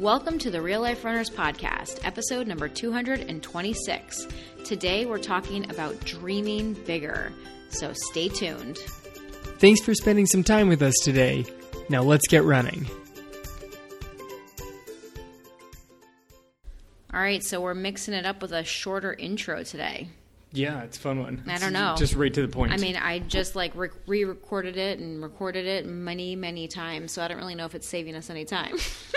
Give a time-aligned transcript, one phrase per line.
[0.00, 4.28] Welcome to the Real Life Runners Podcast, episode number 226.
[4.64, 7.30] Today we're talking about dreaming bigger,
[7.68, 8.78] so stay tuned.
[9.58, 11.44] Thanks for spending some time with us today.
[11.90, 12.86] Now let's get running.
[17.12, 20.08] All right, so we're mixing it up with a shorter intro today.
[20.50, 21.42] Yeah, it's a fun one.
[21.46, 21.94] I don't know.
[21.98, 22.72] Just right to the point.
[22.72, 27.22] I mean, I just like re recorded it and recorded it many, many times, so
[27.22, 28.78] I don't really know if it's saving us any time.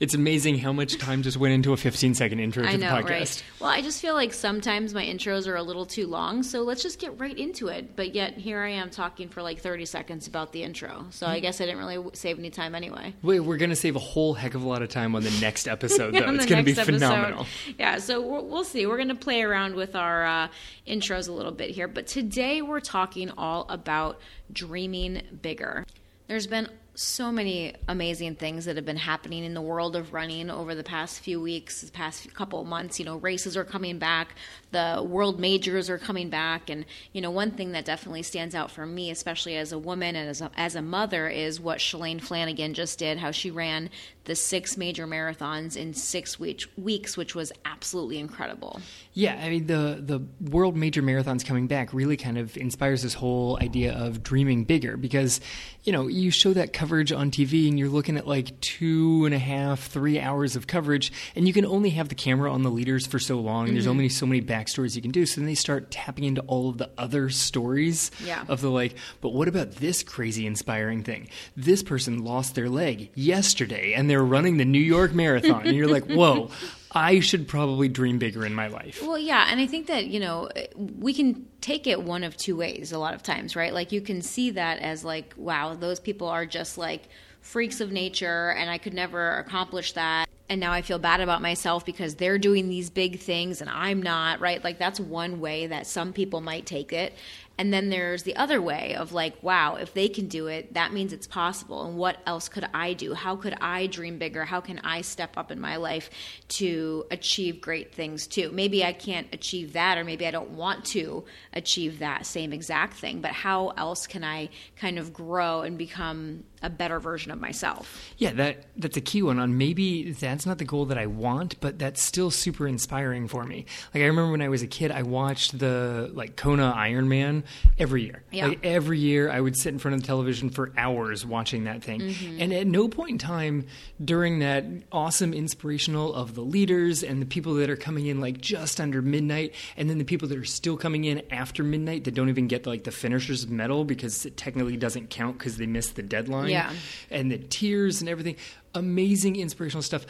[0.00, 2.96] it's, amazing how much time just went into a 15 second intro to I know,
[2.96, 3.10] the podcast.
[3.10, 3.44] right?
[3.60, 6.82] Well, I just feel like sometimes my intros are a little too long, so let's
[6.82, 7.94] just get right into it.
[7.96, 11.40] But yet, here I am talking for like 30 seconds about the intro, so I
[11.40, 13.14] guess I didn't really save any time anyway.
[13.22, 15.36] Wait, we're going to save a whole heck of a lot of time on the
[15.40, 16.32] next episode, though.
[16.32, 16.92] it's going to be next episode.
[16.92, 17.46] phenomenal.
[17.78, 18.86] Yeah, so we'll, we'll see.
[18.86, 20.48] We're going to play around with our uh,
[20.86, 24.18] intros a little bit here, but today we're talking all about
[24.52, 25.86] dreaming bigger.
[26.26, 30.50] There's been so many amazing things that have been happening in the world of running
[30.50, 32.98] over the past few weeks, the past couple of months.
[32.98, 34.34] You know, races are coming back,
[34.70, 38.70] the world majors are coming back, and you know, one thing that definitely stands out
[38.70, 42.20] for me, especially as a woman and as a, as a mother, is what Shalane
[42.20, 43.18] Flanagan just did.
[43.18, 43.90] How she ran
[44.24, 48.80] the six major marathons in six week, weeks, which was absolutely incredible.
[49.14, 53.14] Yeah, I mean the the world major marathons coming back really kind of inspires this
[53.14, 55.40] whole idea of dreaming bigger because
[55.84, 59.34] you know you show that coverage on TV and you're looking at like two and
[59.34, 62.70] a half, three hours of coverage, and you can only have the camera on the
[62.70, 63.66] leaders for so long.
[63.66, 63.90] And there's Mm-hmm.
[63.90, 65.26] only so many backstories you can do.
[65.26, 68.44] So then they start tapping into all of the other stories Yeah.
[68.48, 71.28] of the like, but what about this crazy inspiring thing?
[71.54, 75.66] This person lost their leg yesterday and they're running the New York Marathon.
[75.66, 76.50] and you're like, whoa.
[76.92, 79.00] I should probably dream bigger in my life.
[79.02, 82.56] Well, yeah, and I think that, you know, we can take it one of two
[82.56, 83.72] ways a lot of times, right?
[83.72, 87.08] Like you can see that as like, wow, those people are just like
[87.40, 90.28] freaks of nature and I could never accomplish that.
[90.48, 94.02] And now I feel bad about myself because they're doing these big things and I'm
[94.02, 94.62] not, right?
[94.62, 97.14] Like that's one way that some people might take it.
[97.60, 100.94] And then there's the other way of like, wow, if they can do it, that
[100.94, 101.84] means it's possible.
[101.84, 103.12] And what else could I do?
[103.12, 104.46] How could I dream bigger?
[104.46, 106.08] How can I step up in my life
[106.48, 108.50] to achieve great things too?
[108.50, 112.94] Maybe I can't achieve that, or maybe I don't want to achieve that same exact
[112.94, 117.40] thing, but how else can I kind of grow and become a better version of
[117.40, 118.12] myself?
[118.18, 121.58] Yeah, that that's a key one on maybe that's not the goal that I want,
[121.60, 123.66] but that's still super inspiring for me.
[123.94, 127.44] Like I remember when I was a kid, I watched the like Kona Ironman
[127.78, 128.22] every year.
[128.30, 128.48] Yeah.
[128.48, 131.82] Like every year I would sit in front of the television for hours watching that
[131.82, 132.00] thing.
[132.00, 132.40] Mm-hmm.
[132.40, 133.66] And at no point in time
[134.02, 138.40] during that awesome inspirational of the leaders and the people that are coming in like
[138.40, 142.14] just under midnight and then the people that are still coming in after midnight that
[142.14, 145.96] don't even get like the finisher's medal because it technically doesn't count because they missed
[145.96, 146.72] the deadline Yeah.
[147.10, 148.36] and the tears and everything.
[148.74, 150.06] Amazing inspirational stuff.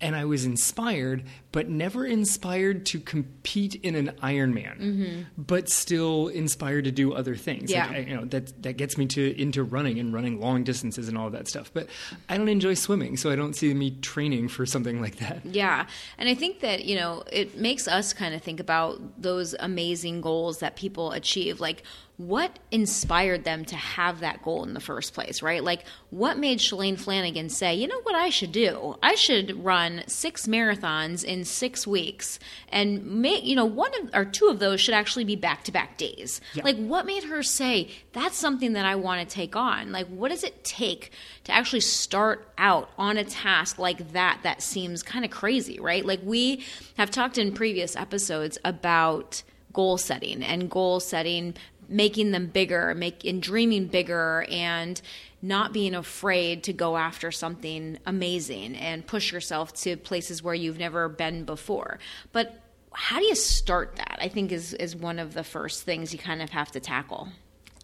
[0.00, 1.22] And I was inspired,
[1.52, 5.22] but never inspired to compete in an Ironman, mm-hmm.
[5.38, 7.70] but still inspired to do other things.
[7.70, 7.86] Yeah.
[7.86, 11.06] Like, I, you know, that that gets me to into running and running long distances
[11.06, 11.70] and all that stuff.
[11.72, 11.86] But
[12.28, 15.46] I don't enjoy swimming, so I don't see me training for something like that.
[15.46, 15.86] Yeah.
[16.18, 20.20] And I think that, you know, it makes us kind of think about those amazing
[20.20, 21.60] goals that people achieve.
[21.60, 21.84] Like,
[22.28, 25.62] what inspired them to have that goal in the first place, right?
[25.62, 28.96] Like, what made Shalane Flanagan say, you know what I should do?
[29.02, 32.38] I should run six marathons in six weeks
[32.68, 35.72] and make, you know, one of, or two of those should actually be back to
[35.72, 36.40] back days.
[36.54, 36.64] Yeah.
[36.64, 39.90] Like, what made her say, that's something that I want to take on?
[39.90, 41.10] Like, what does it take
[41.44, 46.04] to actually start out on a task like that that seems kind of crazy, right?
[46.04, 46.64] Like, we
[46.96, 51.54] have talked in previous episodes about goal setting and goal setting
[51.92, 55.00] making them bigger make and dreaming bigger and
[55.42, 60.78] not being afraid to go after something amazing and push yourself to places where you've
[60.78, 61.98] never been before
[62.32, 62.60] but
[62.92, 66.18] how do you start that i think is is one of the first things you
[66.18, 67.28] kind of have to tackle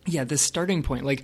[0.07, 1.23] Yeah, the starting point, like.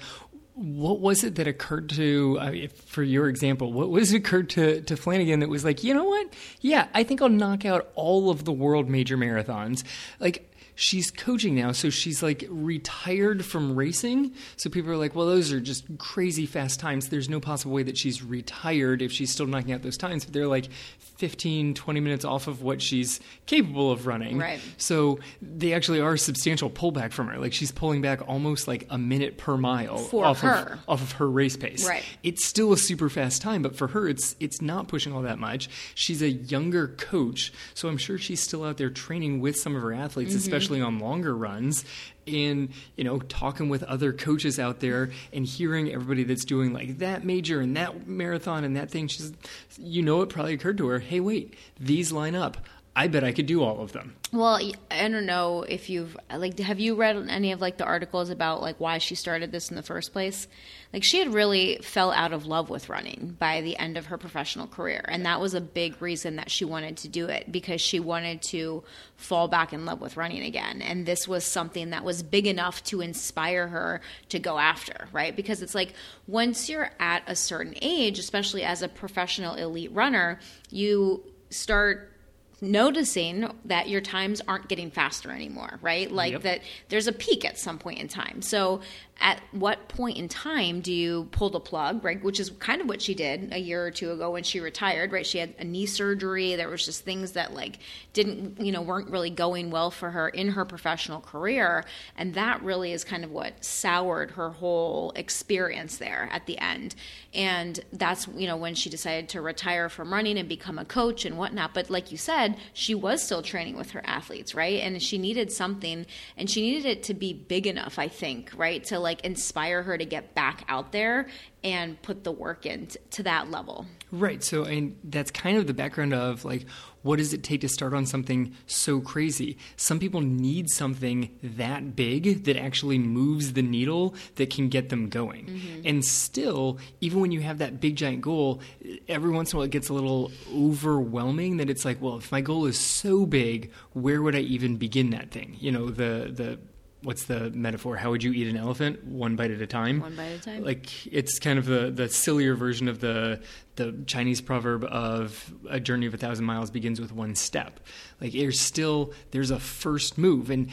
[0.55, 4.51] What was it that occurred to, uh, if- for your example, what was it occurred
[4.51, 6.33] to, to Flanagan that was like, you know what?
[6.61, 9.83] Yeah, I think I'll knock out all of the world major marathons.
[10.21, 14.33] Like, she's coaching now, so she's like retired from racing.
[14.57, 17.09] So people are like, well, those are just crazy fast times.
[17.11, 20.25] There's no possible way that she's retired if she's still knocking out those times.
[20.25, 20.69] But they're like
[20.99, 24.37] 15, 20 minutes off of what she's capable of running.
[24.39, 24.59] Right.
[24.77, 27.39] So they actually are a substantial pullback from her.
[27.39, 30.73] Like she's pulling back almost like a minute per mile For off her.
[30.73, 31.89] of off of her race pace.
[31.89, 32.05] Right.
[32.23, 35.39] It's still a super fast time, but for her it's it's not pushing all that
[35.39, 35.69] much.
[35.95, 39.83] She's a younger coach, so I'm sure she's still out there training with some of
[39.83, 41.85] her athletes, especially especially on longer runs.
[42.27, 46.99] And, you know, talking with other coaches out there and hearing everybody that's doing like
[46.99, 49.33] that major and that marathon and that thing, she's,
[49.79, 52.57] you know, it probably occurred to her, hey, wait, these line up.
[52.97, 54.15] I bet I could do all of them.
[54.33, 54.61] Well,
[54.91, 58.63] I don't know if you've like have you read any of like the articles about
[58.63, 60.47] like why she started this in the first place?
[60.93, 64.19] Like she had really fell out of love with running by the end of her
[64.19, 67.81] professional career, and that was a big reason that she wanted to do it because
[67.81, 68.85] she wanted to
[69.17, 70.81] fall back in love with running again.
[70.81, 75.35] And this was something that was big enough to inspire her to go after, right?
[75.35, 75.95] Because it's like
[76.29, 80.39] once you're at a certain age, especially as a professional elite runner,
[80.71, 82.14] you start
[82.61, 86.11] noticing that your times aren't getting faster anymore, right?
[86.11, 86.43] Like yep.
[86.43, 88.43] that there's a peak at some point in time.
[88.43, 88.81] So
[89.21, 92.23] at what point in time do you pull the plug, right?
[92.23, 95.13] Which is kind of what she did a year or two ago when she retired,
[95.13, 95.25] right?
[95.25, 96.57] She had a knee surgery.
[96.57, 97.79] There was just things that like
[98.13, 101.85] didn't, you know, weren't really going well for her in her professional career.
[102.17, 106.95] And that really is kind of what soured her whole experience there at the end.
[107.33, 111.25] And that's, you know, when she decided to retire from running and become a coach
[111.25, 111.73] and whatnot.
[111.73, 114.81] But like you said, she was still training with her athletes, right?
[114.81, 116.07] And she needed something
[116.37, 118.83] and she needed it to be big enough, I think, right?
[118.85, 121.29] To like inspire her to get back out there
[121.63, 123.87] and put the work in t- to that level.
[124.11, 124.43] Right.
[124.45, 126.67] So, and that's kind of the background of like,
[127.03, 129.59] what does it take to start on something so crazy?
[129.77, 135.09] Some people need something that big that actually moves the needle that can get them
[135.09, 135.47] going.
[135.47, 135.81] Mm-hmm.
[135.85, 138.61] And still, even when you have that big giant goal,
[139.09, 142.31] every once in a while it gets a little overwhelming that it's like, well, if
[142.33, 145.57] my goal is so big, where would I even begin that thing?
[145.61, 146.59] You know, the the
[147.05, 147.97] what's the metaphor?
[147.97, 149.05] How would you eat an elephant?
[149.05, 150.01] One bite at a time.
[150.01, 150.65] One bite at a time.
[150.65, 153.41] Like it's kind of the the sillier version of the
[153.77, 157.81] the Chinese proverb of a journey of a thousand miles begins with one step.
[158.21, 160.69] Like there's still there's a first move, and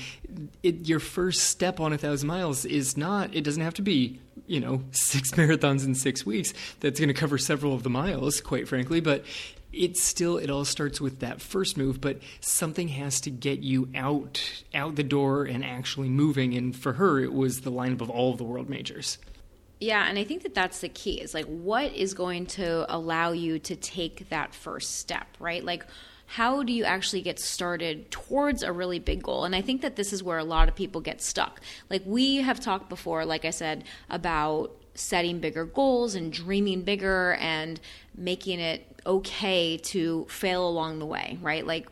[0.64, 3.36] it, your first step on a thousand miles is not.
[3.36, 6.54] It doesn't have to be you know six marathons in six weeks.
[6.80, 9.26] That's going to cover several of the miles, quite frankly, but
[9.74, 13.90] it's still it all starts with that first move but something has to get you
[13.96, 18.10] out out the door and actually moving and for her it was the lineup of
[18.10, 19.18] all of the world majors
[19.80, 23.32] yeah and i think that that's the key is like what is going to allow
[23.32, 25.86] you to take that first step right like
[26.32, 29.44] how do you actually get started towards a really big goal?
[29.44, 31.60] And I think that this is where a lot of people get stuck.
[31.90, 37.34] Like we have talked before, like I said, about setting bigger goals and dreaming bigger
[37.36, 37.80] and
[38.16, 41.66] making it okay to fail along the way, right?
[41.66, 41.88] Like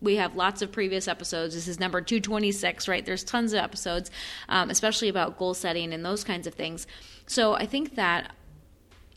[0.00, 1.54] we have lots of previous episodes.
[1.54, 3.06] This is number 226, right?
[3.06, 4.10] There's tons of episodes,
[4.48, 6.86] um, especially about goal setting and those kinds of things.
[7.26, 8.34] So I think that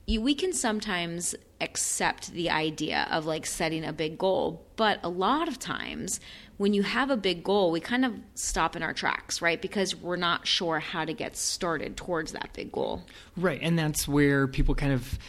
[0.06, 5.10] you, we can sometimes accept the idea of like setting a big goal, but a
[5.10, 6.20] lot of times
[6.58, 9.62] when you have a big goal, we kind of stop in our tracks, right?
[9.62, 13.04] Because we're not sure how to get started towards that big goal.
[13.36, 13.60] Right.
[13.62, 15.20] And that's where people kind of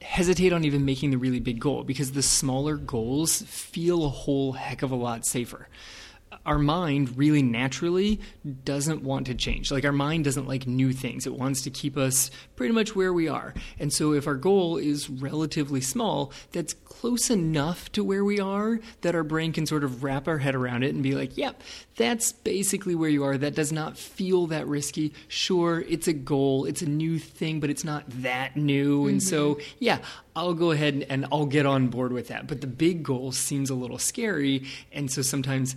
[0.00, 4.52] hesitate on even making the really big goal because the smaller goals feel a whole
[4.52, 5.68] heck of a lot safer
[6.44, 8.20] our mind really naturally
[8.64, 9.70] doesn't want to change.
[9.70, 11.26] Like our mind doesn't like new things.
[11.26, 13.54] It wants to keep us pretty much where we are.
[13.78, 18.80] And so if our goal is relatively small, that's close enough to where we are
[19.00, 21.62] that our brain can sort of wrap our head around it and be like, yep,
[21.96, 23.36] that's basically where you are.
[23.36, 25.12] That does not feel that risky.
[25.28, 29.00] Sure, it's a goal, it's a new thing, but it's not that new.
[29.00, 29.08] Mm-hmm.
[29.08, 29.76] And so, mm-hmm.
[29.78, 29.98] yeah,
[30.34, 32.46] I'll go ahead and I'll get on board with that.
[32.46, 34.64] But the big goal seems a little scary.
[34.92, 35.76] And so sometimes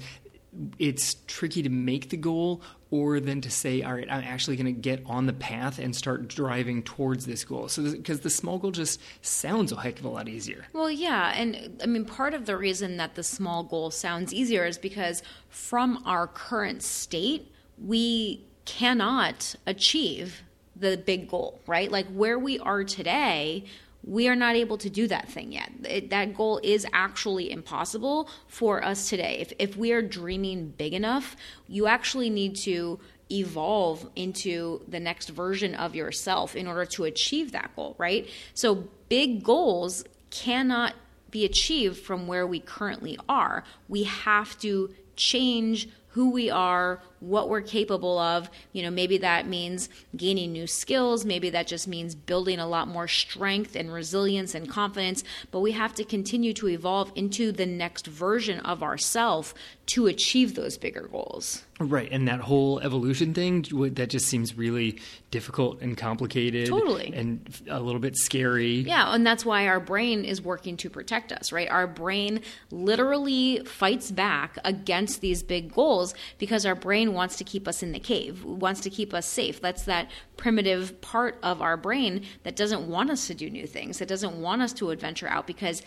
[0.79, 4.65] it's tricky to make the goal or then to say all right i'm actually going
[4.65, 7.67] to get on the path and start driving towards this goal.
[7.67, 10.65] So because the small goal just sounds a heck of a lot easier.
[10.73, 14.65] Well yeah and i mean part of the reason that the small goal sounds easier
[14.65, 17.51] is because from our current state
[17.83, 20.43] we cannot achieve
[20.75, 21.91] the big goal right?
[21.91, 23.65] Like where we are today
[24.05, 25.71] we are not able to do that thing yet.
[25.83, 29.39] It, that goal is actually impossible for us today.
[29.39, 31.35] If, if we are dreaming big enough,
[31.67, 32.99] you actually need to
[33.31, 38.29] evolve into the next version of yourself in order to achieve that goal, right?
[38.53, 40.93] So, big goals cannot
[41.31, 43.63] be achieved from where we currently are.
[43.89, 48.49] We have to change who we are, what we're capable of.
[48.71, 52.87] You know, maybe that means gaining new skills, maybe that just means building a lot
[52.87, 57.65] more strength and resilience and confidence, but we have to continue to evolve into the
[57.65, 59.53] next version of ourself
[59.87, 61.63] to achieve those bigger goals.
[61.79, 63.65] Right, and that whole evolution thing
[63.95, 67.13] that just seems really difficult and complicated, Totally.
[67.13, 68.75] and a little bit scary.
[68.75, 71.69] Yeah, and that's why our brain is working to protect us, right?
[71.69, 72.41] Our brain
[72.71, 77.91] literally fights back against these big goals because our brain wants to keep us in
[77.91, 79.59] the cave, wants to keep us safe.
[79.59, 83.97] That's that primitive part of our brain that doesn't want us to do new things,
[83.97, 85.81] that doesn't want us to adventure out because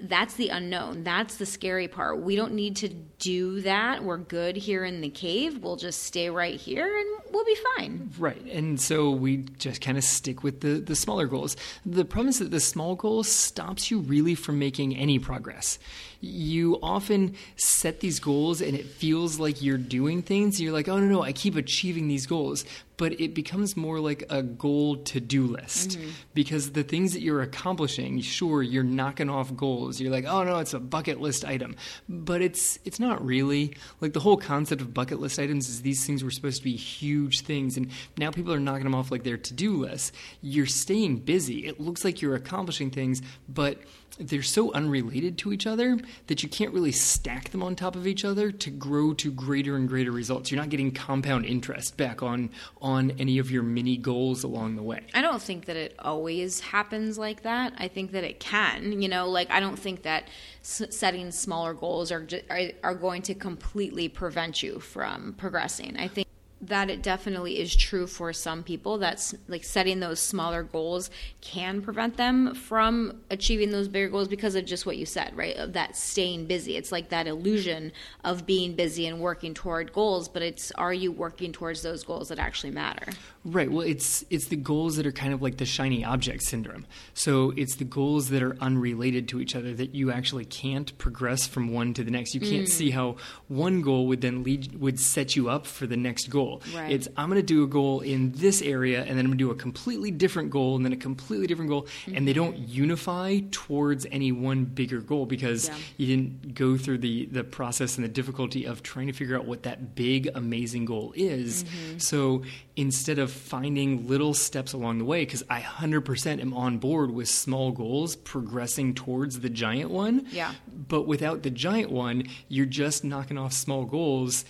[0.00, 1.04] that's the unknown.
[1.04, 2.20] That's the scary part.
[2.20, 4.02] We don't need to do that.
[4.02, 5.58] We're good here in the cave.
[5.58, 8.10] We'll just stay right here and we'll be fine.
[8.18, 8.44] Right.
[8.46, 11.56] And so we just kind of stick with the, the smaller goals.
[11.86, 15.78] The problem is that the small goal stops you really from making any progress.
[16.20, 20.60] You often set these goals and it feels like you're doing things.
[20.60, 22.64] You're like, oh, no, no, I keep achieving these goals
[22.96, 26.10] but it becomes more like a goal to do list mm-hmm.
[26.32, 30.00] because the things that you're accomplishing, sure, you're knocking off goals.
[30.00, 31.76] You're like, oh no, it's a bucket list item,
[32.08, 33.76] but it's it's not really.
[34.00, 36.76] Like the whole concept of bucket list items is these things were supposed to be
[36.76, 40.14] huge things, and now people are knocking them off like their to do list.
[40.40, 41.66] You're staying busy.
[41.66, 43.78] It looks like you're accomplishing things, but
[44.18, 48.06] they're so unrelated to each other that you can't really stack them on top of
[48.06, 50.50] each other to grow to greater and greater results.
[50.50, 54.82] You're not getting compound interest back on on any of your mini goals along the
[54.82, 55.02] way.
[55.14, 57.74] I don't think that it always happens like that.
[57.78, 59.02] I think that it can.
[59.02, 60.28] You know, like I don't think that
[60.62, 65.96] setting smaller goals are are, are going to completely prevent you from progressing.
[65.98, 66.28] I think
[66.66, 71.82] that it definitely is true for some people that's like setting those smaller goals can
[71.82, 75.72] prevent them from achieving those bigger goals because of just what you said right of
[75.72, 76.76] that staying busy.
[76.76, 77.92] It's like that illusion
[78.24, 82.28] of being busy and working toward goals but it's are you working towards those goals
[82.28, 83.12] that actually matter
[83.44, 86.86] right well it's it's the goals that are kind of like the shiny object syndrome
[87.12, 91.46] so it's the goals that are unrelated to each other that you actually can't progress
[91.46, 92.68] from one to the next you can't mm.
[92.68, 93.16] see how
[93.48, 96.62] one goal would then lead would set you up for the next goal.
[96.74, 96.90] Right.
[96.90, 99.44] It's I'm going to do a goal in this area, and then I'm going to
[99.44, 102.16] do a completely different goal, and then a completely different goal, mm-hmm.
[102.16, 105.76] and they don't unify towards any one bigger goal because yeah.
[105.96, 109.44] you didn't go through the the process and the difficulty of trying to figure out
[109.44, 111.64] what that big amazing goal is.
[111.64, 111.98] Mm-hmm.
[111.98, 112.42] So
[112.76, 117.28] instead of finding little steps along the way, because I 100% am on board with
[117.28, 120.26] small goals progressing towards the giant one.
[120.30, 120.52] Yeah.
[120.88, 124.44] But without the giant one, you're just knocking off small goals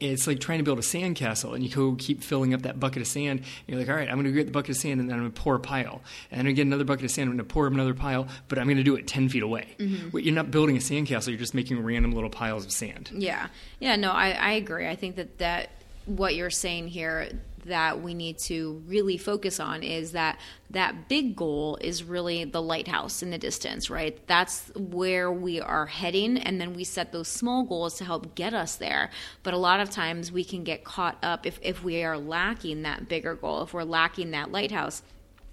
[0.00, 3.02] it's like trying to build a sandcastle and you go keep filling up that bucket
[3.02, 3.42] of sand.
[3.66, 5.22] you're like, all right, I'm going to get the bucket of sand and then I'm
[5.22, 6.00] going to pour a pile.
[6.30, 8.58] And then I get another bucket of sand, I'm going to pour another pile, but
[8.58, 9.76] I'm going to do it 10 feet away.
[9.78, 10.18] Mm-hmm.
[10.18, 13.10] You're not building a sandcastle, you're just making random little piles of sand.
[13.12, 13.48] Yeah.
[13.78, 14.88] Yeah, no, I, I agree.
[14.88, 15.70] I think that, that
[16.06, 17.28] what you're saying here
[17.64, 20.38] that we need to really focus on is that
[20.70, 24.18] that big goal is really the lighthouse in the distance, right?
[24.26, 28.54] That's where we are heading, and then we set those small goals to help get
[28.54, 29.10] us there.
[29.42, 32.82] But a lot of times we can get caught up if, if we are lacking
[32.82, 35.02] that bigger goal, if we're lacking that lighthouse.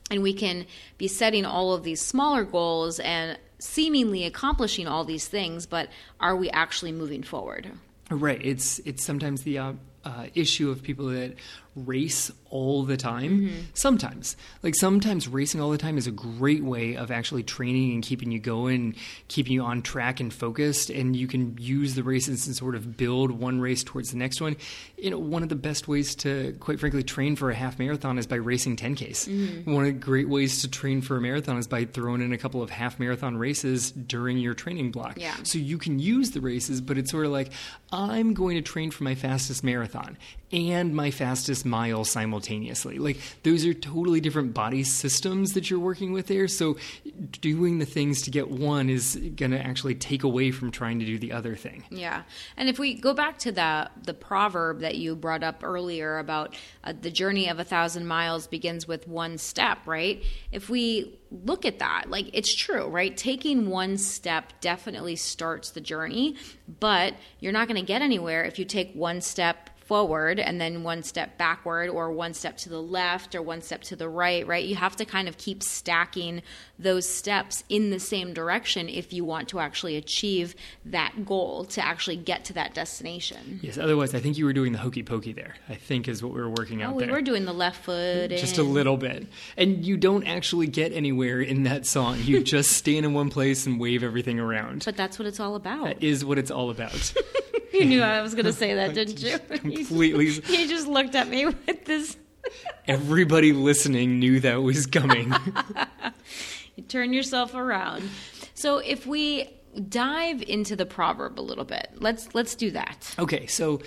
[0.10, 0.66] And we can
[0.98, 6.36] be setting all of these smaller goals and seemingly accomplishing all these things, but are
[6.36, 7.72] we actually moving forward?
[8.10, 8.40] Right.
[8.44, 9.74] It's it's sometimes the uh,
[10.06, 11.36] uh, issue of people that
[11.86, 13.41] race all the time.
[13.41, 13.60] Mm-hmm.
[13.74, 18.03] Sometimes, like sometimes racing all the time is a great way of actually training and
[18.03, 18.96] keeping you going,
[19.27, 20.89] keeping you on track and focused.
[20.89, 24.41] And you can use the races and sort of build one race towards the next
[24.41, 24.55] one.
[24.98, 28.17] You know, one of the best ways to, quite frankly, train for a half marathon
[28.17, 29.27] is by racing 10Ks.
[29.27, 29.74] Mm-hmm.
[29.74, 32.38] One of the great ways to train for a marathon is by throwing in a
[32.38, 35.17] couple of half marathon races during your training block.
[35.17, 35.36] Yeah.
[35.43, 37.51] So you can use the races, but it's sort of like,
[37.91, 40.17] I'm going to train for my fastest marathon
[40.51, 43.00] and my fastest mile simultaneously.
[43.00, 46.48] Like those are totally different body systems that you're working with there.
[46.48, 46.77] So
[47.42, 51.06] doing the things to get one is going to actually take away from trying to
[51.06, 51.84] do the other thing.
[51.89, 52.24] Yeah.
[52.56, 56.56] And if we go back to the the proverb that you brought up earlier about
[56.84, 60.24] uh, the journey of a thousand miles begins with one step, right?
[60.51, 63.16] If we look at that, like it's true, right?
[63.16, 66.38] Taking one step definitely starts the journey,
[66.80, 70.84] but you're not going to get anywhere if you take one step forward and then
[70.84, 74.46] one step backward or one step to the left or one step to the right,
[74.46, 74.65] right?
[74.65, 76.41] You have to kind of keep stacking
[76.77, 81.84] those steps in the same direction if you want to actually achieve that goal to
[81.84, 83.60] actually get to that destination.
[83.63, 85.56] Yes, otherwise I think you were doing the hokey pokey there.
[85.70, 86.94] I think is what we were working out there.
[86.94, 87.13] oh, we there.
[87.13, 89.27] were doing the left foot just a little bit.
[89.56, 92.20] And you don't actually get anywhere in that song.
[92.22, 94.84] You just stand in one place and wave everything around.
[94.86, 95.86] But that's what it's all about.
[95.86, 97.13] That is what it's all about.
[97.74, 99.39] you knew I was going to say that, didn't you?
[99.57, 100.29] Completely.
[100.29, 102.17] he just looked at me with this.
[102.88, 105.33] Everybody listening knew that was coming.
[106.75, 108.09] you turn yourself around.
[108.53, 109.50] So if we
[109.89, 113.13] dive into the proverb a little bit, let's let's do that.
[113.19, 113.81] Okay, so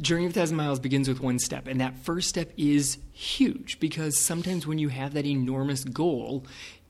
[0.00, 3.78] Journey of a Thousand Miles begins with one step, and that first step is huge
[3.80, 6.46] because sometimes when you have that enormous goal,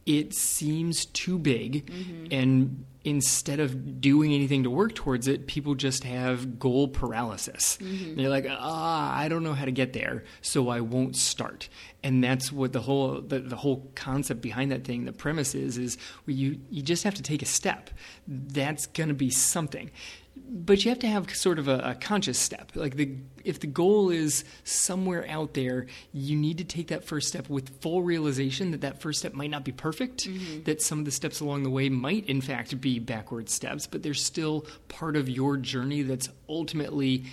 [0.07, 2.27] it seems too big, mm-hmm.
[2.31, 7.79] and instead of doing anything to work towards it, people just have goal paralysis.
[7.81, 8.17] Mm-hmm.
[8.17, 11.69] They're like, ah, I don't know how to get there, so I won't start.
[12.03, 15.79] And that's what the whole the, the whole concept behind that thing, the premise is,
[15.79, 17.91] is you you just have to take a step.
[18.27, 19.91] That's going to be something
[20.37, 22.73] but you have to have sort of a, a, conscious step.
[22.75, 27.29] Like the if the goal is somewhere out there, you need to take that first
[27.29, 30.29] step with full realization that that first step might not be perfect.
[30.29, 30.65] Mm-hmm.
[30.65, 34.03] That some of the steps along the way might, in fact, be backward steps, but
[34.03, 37.25] they're still part of your journey that's ultimately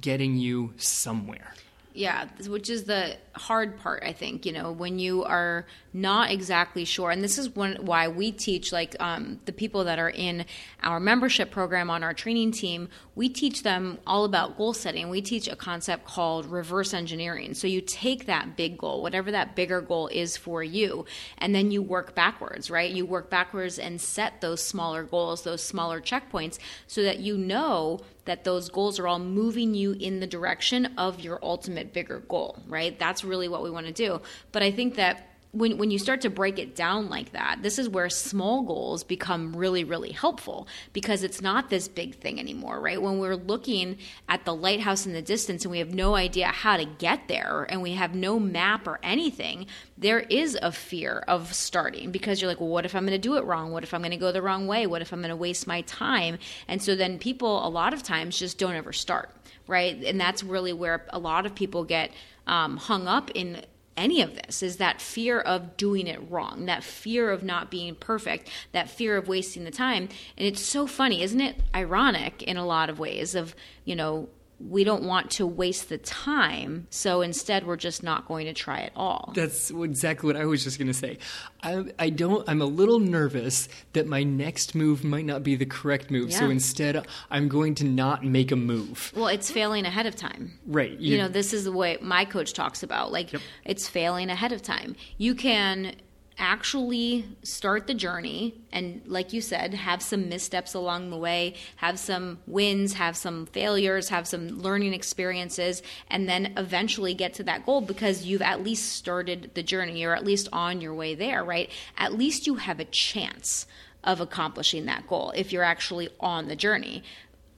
[0.00, 1.54] getting you somewhere.
[1.98, 4.46] Yeah, which is the hard part, I think.
[4.46, 8.70] You know, when you are not exactly sure, and this is one why we teach
[8.70, 10.46] like um, the people that are in
[10.84, 12.88] our membership program on our training team.
[13.16, 15.08] We teach them all about goal setting.
[15.08, 17.54] We teach a concept called reverse engineering.
[17.54, 21.04] So you take that big goal, whatever that bigger goal is for you,
[21.38, 22.92] and then you work backwards, right?
[22.92, 27.98] You work backwards and set those smaller goals, those smaller checkpoints, so that you know
[28.28, 32.58] that those goals are all moving you in the direction of your ultimate bigger goal,
[32.68, 32.98] right?
[32.98, 34.20] That's really what we want to do.
[34.52, 37.78] But I think that when, when you start to break it down like that, this
[37.78, 42.78] is where small goals become really, really helpful because it's not this big thing anymore,
[42.80, 43.00] right?
[43.00, 43.96] When we're looking
[44.28, 47.66] at the lighthouse in the distance and we have no idea how to get there
[47.70, 52.50] and we have no map or anything, there is a fear of starting because you're
[52.50, 53.72] like, well, what if I'm going to do it wrong?
[53.72, 54.86] What if I'm going to go the wrong way?
[54.86, 56.38] What if I'm going to waste my time?
[56.68, 59.30] And so then people, a lot of times, just don't ever start,
[59.66, 59.96] right?
[60.04, 62.10] And that's really where a lot of people get
[62.46, 63.62] um, hung up in
[63.98, 67.94] any of this is that fear of doing it wrong, that fear of not being
[67.94, 70.08] perfect, that fear of wasting the time.
[70.36, 74.28] And it's so funny, isn't it ironic in a lot of ways of, you know,
[74.60, 78.80] we don't want to waste the time, so instead we're just not going to try
[78.80, 79.32] at all.
[79.34, 81.18] That's exactly what I was just going to say.
[81.62, 82.48] I, I, don't.
[82.48, 86.40] I'm a little nervous that my next move might not be the correct move, yeah.
[86.40, 89.12] so instead I'm going to not make a move.
[89.14, 90.92] Well, it's failing ahead of time, right?
[90.98, 93.12] You, you know, this is the way my coach talks about.
[93.12, 93.42] Like, yep.
[93.64, 94.96] it's failing ahead of time.
[95.18, 95.94] You can
[96.38, 101.98] actually start the journey and like you said have some missteps along the way have
[101.98, 107.66] some wins have some failures have some learning experiences and then eventually get to that
[107.66, 110.04] goal because you've at least started the journey.
[110.04, 111.70] Or at least on your way there right?
[111.96, 113.66] At least you have a chance
[114.04, 117.02] of accomplishing that goal if you're actually on the journey.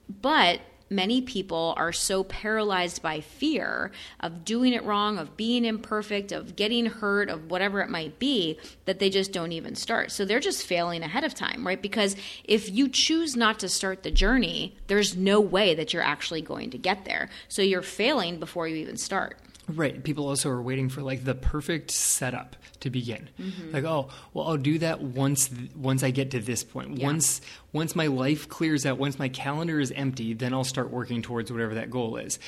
[0.08, 0.60] But
[0.90, 6.57] many people are so paralyzed by fear of doing it wrong, of being imperfect, of
[6.57, 10.11] getting hurt, of whatever it might be, that they just don't even start.
[10.11, 11.81] So they're just failing ahead of time, right?
[11.81, 16.42] Because if you choose not to start the journey, there's no way that you're actually
[16.42, 17.31] going to get there.
[17.48, 19.38] So you're failing before you even start.
[19.76, 20.02] Right.
[20.02, 23.28] People also are waiting for like the perfect setup to begin.
[23.38, 23.72] Mm-hmm.
[23.72, 26.98] Like, oh, well, I'll do that once th- once I get to this point.
[26.98, 27.06] Yeah.
[27.06, 27.40] Once
[27.72, 31.52] once my life clears out, once my calendar is empty, then I'll start working towards
[31.52, 32.38] whatever that goal is.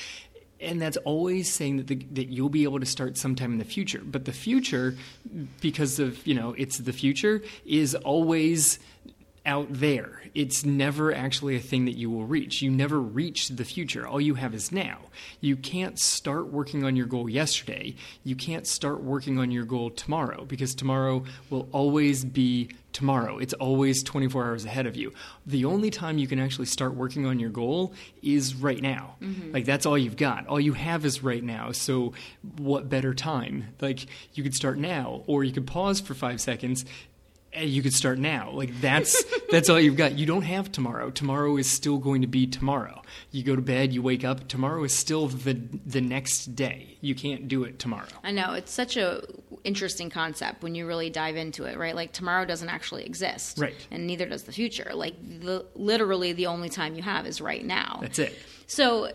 [0.59, 3.65] And that's always saying that the, that you'll be able to start sometime in the
[3.65, 4.01] future.
[4.03, 4.95] But the future,
[5.61, 8.79] because of you know, it's the future, is always
[9.45, 10.22] out there.
[10.33, 12.61] It's never actually a thing that you will reach.
[12.61, 14.07] You never reach the future.
[14.07, 14.99] All you have is now.
[15.41, 17.95] You can't start working on your goal yesterday.
[18.23, 23.37] You can't start working on your goal tomorrow because tomorrow will always be tomorrow.
[23.39, 25.13] It's always 24 hours ahead of you.
[25.45, 29.15] The only time you can actually start working on your goal is right now.
[29.21, 29.51] Mm-hmm.
[29.51, 30.47] Like that's all you've got.
[30.47, 31.71] All you have is right now.
[31.71, 32.13] So
[32.57, 33.67] what better time?
[33.81, 36.85] Like you could start now or you could pause for 5 seconds
[37.53, 38.51] Eh, you could start now.
[38.51, 40.17] Like that's that's all you've got.
[40.17, 41.09] You don't have tomorrow.
[41.09, 43.01] Tomorrow is still going to be tomorrow.
[43.31, 44.47] You go to bed, you wake up.
[44.47, 46.97] Tomorrow is still the the next day.
[47.01, 48.07] You can't do it tomorrow.
[48.23, 49.23] I know it's such a
[49.63, 51.95] interesting concept when you really dive into it, right?
[51.95, 53.75] Like tomorrow doesn't actually exist, right?
[53.91, 54.91] And neither does the future.
[54.93, 57.99] Like the, literally, the only time you have is right now.
[58.01, 58.37] That's it.
[58.67, 59.11] So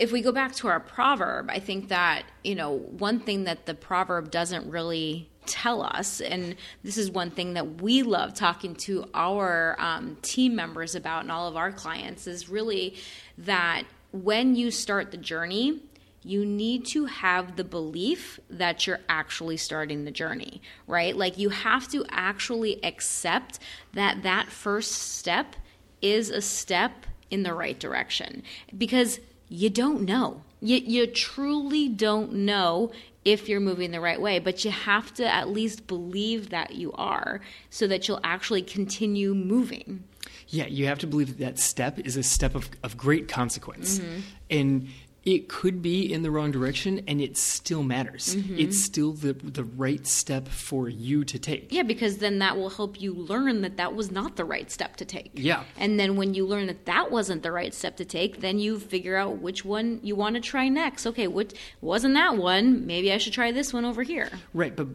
[0.00, 3.66] if we go back to our proverb, I think that, you know, one thing that
[3.66, 8.74] the proverb doesn't really tell us, and this is one thing that we love talking
[8.76, 12.96] to our um, team members about and all of our clients, is really
[13.36, 15.82] that when you start the journey,
[16.22, 21.14] you need to have the belief that you're actually starting the journey, right?
[21.14, 23.58] Like you have to actually accept
[23.92, 25.56] that that first step
[26.00, 28.42] is a step in the right direction
[28.76, 30.42] because you don't know.
[30.62, 32.92] You, you truly don't know
[33.24, 36.92] if you're moving the right way, but you have to at least believe that you
[36.92, 40.04] are so that you'll actually continue moving.
[40.48, 43.98] Yeah, you have to believe that that step is a step of, of great consequence.
[43.98, 44.20] Mm-hmm.
[44.50, 44.88] And
[45.24, 48.36] it could be in the wrong direction and it still matters.
[48.36, 48.58] Mm-hmm.
[48.58, 51.72] It's still the the right step for you to take.
[51.72, 54.96] Yeah, because then that will help you learn that that was not the right step
[54.96, 55.32] to take.
[55.34, 55.64] Yeah.
[55.76, 58.78] And then when you learn that that wasn't the right step to take, then you
[58.78, 61.06] figure out which one you want to try next.
[61.06, 62.86] Okay, what wasn't that one?
[62.86, 64.30] Maybe I should try this one over here.
[64.54, 64.88] Right, but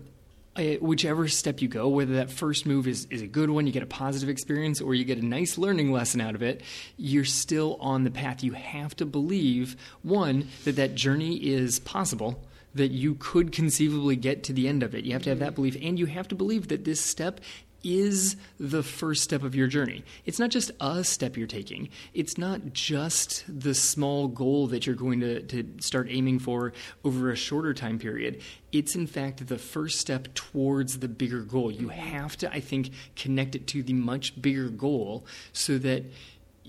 [0.55, 3.73] uh, whichever step you go, whether that first move is, is a good one, you
[3.73, 6.61] get a positive experience, or you get a nice learning lesson out of it,
[6.97, 8.43] you're still on the path.
[8.43, 12.41] You have to believe, one, that that journey is possible,
[12.73, 15.05] that you could conceivably get to the end of it.
[15.05, 17.39] You have to have that belief, and you have to believe that this step
[17.85, 20.03] is the first step of your journey.
[20.25, 21.89] It's not just a step you're taking.
[22.13, 27.31] It's not just the small goal that you're going to, to start aiming for over
[27.31, 28.41] a shorter time period.
[28.71, 31.71] It's in fact the first step towards the bigger goal.
[31.71, 36.03] You have to, I think, connect it to the much bigger goal so that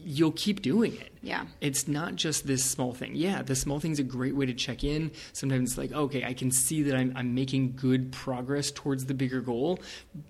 [0.09, 1.13] you'll keep doing it.
[1.21, 1.47] Yeah.
[1.61, 3.17] It's not just this small thing.
[3.17, 5.11] Yeah, the small thing's a great way to check in.
[5.33, 9.15] Sometimes it's like, okay, I can see that I'm, I'm making good progress towards the
[9.15, 9.81] bigger goal,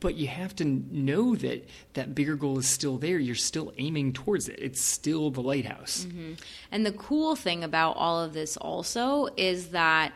[0.00, 3.18] but you have to know that that bigger goal is still there.
[3.18, 4.58] You're still aiming towards it.
[4.58, 6.06] It's still the lighthouse.
[6.08, 6.32] Mm-hmm.
[6.72, 10.14] And the cool thing about all of this also is that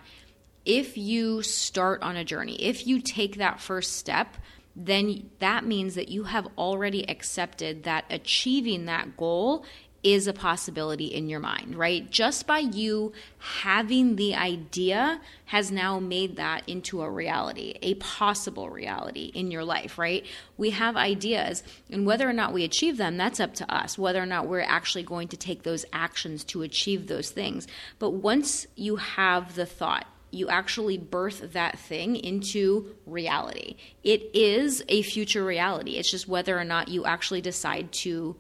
[0.65, 4.39] if you start on a journey, if you take that first step,
[4.77, 9.65] then that means that you have already accepted that achieving that goal
[10.03, 12.11] is a possibility in your mind, right?
[12.11, 18.71] Just by you having the idea has now made that into a reality, a possible
[18.71, 20.25] reality in your life, right?
[20.57, 24.23] We have ideas, and whether or not we achieve them, that's up to us, whether
[24.23, 27.67] or not we're actually going to take those actions to achieve those things.
[27.99, 33.77] But once you have the thought, you actually birth that thing into reality.
[34.05, 35.93] It is a future reality.
[35.93, 38.37] It's just whether or not you actually decide to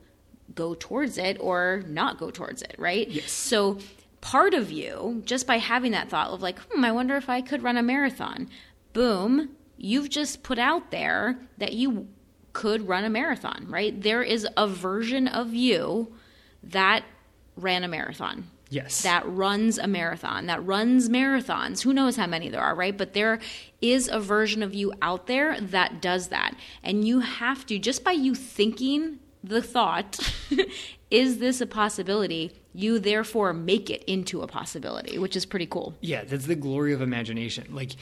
[0.55, 3.09] go towards it or not go towards it, right?
[3.09, 3.31] Yes.
[3.31, 3.79] So
[4.20, 7.40] part of you, just by having that thought of like, hmm, I wonder if I
[7.40, 8.48] could run a marathon,
[8.92, 12.09] boom, you've just put out there that you
[12.53, 14.00] could run a marathon, right?
[14.00, 16.12] There is a version of you
[16.62, 17.05] that
[17.57, 19.02] ran a marathon Yes.
[19.02, 21.83] that runs a marathon, that runs marathons.
[21.83, 22.96] Who knows how many there are, right?
[22.96, 23.40] But there
[23.83, 26.54] is a version of you out there that does that.
[26.83, 30.18] And you have to, just by you thinking the thought,
[31.11, 32.52] is this a possibility?
[32.72, 35.94] You therefore make it into a possibility, which is pretty cool.
[36.00, 37.66] Yeah, that's the glory of imagination.
[37.70, 37.92] Like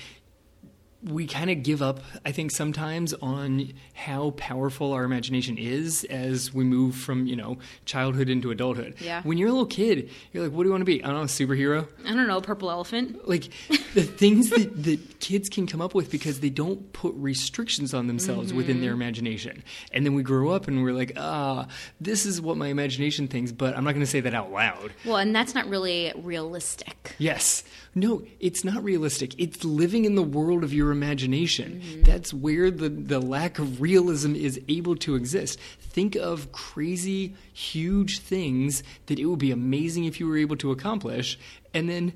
[1.03, 6.53] we kind of give up, I think, sometimes on how powerful our imagination is as
[6.53, 8.97] we move from, you know, childhood into adulthood.
[9.01, 9.23] Yeah.
[9.23, 11.03] When you're a little kid, you're like, what do you want to be?
[11.03, 11.87] I don't know, a superhero?
[12.05, 13.29] I don't know, a purple elephant.
[13.29, 13.49] Like
[13.95, 18.09] the things that, that kids can come up with because they don't put restrictions on
[18.09, 19.63] themselves within their imagination.
[19.93, 21.69] And then we grow up and we're like, ah,
[22.01, 24.93] this is what my imagination thinks, but I'm not going to say that out loud.
[25.05, 27.15] Well, and that's not really realistic.
[27.19, 27.63] Yes.
[27.99, 29.35] No, it's not realistic.
[29.39, 31.83] It's living in the world of your imagination.
[31.83, 32.03] Mm-hmm.
[32.03, 35.59] That's where the, the lack of realism is able to exist.
[35.81, 40.71] Think of crazy, huge things that it would be amazing if you were able to
[40.71, 41.39] accomplish,
[41.75, 42.13] and then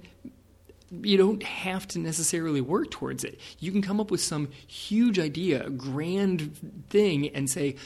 [1.02, 3.40] you don't have to necessarily work towards it.
[3.58, 7.76] You can come up with some huge idea, grand thing, and say,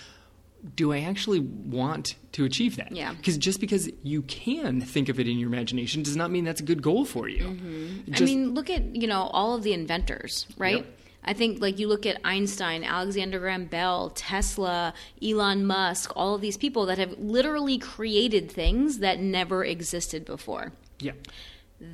[0.74, 2.92] do I actually want to achieve that?
[2.92, 3.12] Yeah.
[3.14, 6.60] Because just because you can think of it in your imagination does not mean that's
[6.60, 7.44] a good goal for you.
[7.44, 8.00] Mm-hmm.
[8.12, 10.76] I Just- mean, look at, you know, all of the inventors, right?
[10.78, 10.86] Yep.
[11.28, 16.40] I think like you look at Einstein, Alexander Graham Bell, Tesla, Elon Musk, all of
[16.40, 20.72] these people that have literally created things that never existed before.
[21.00, 21.12] yeah.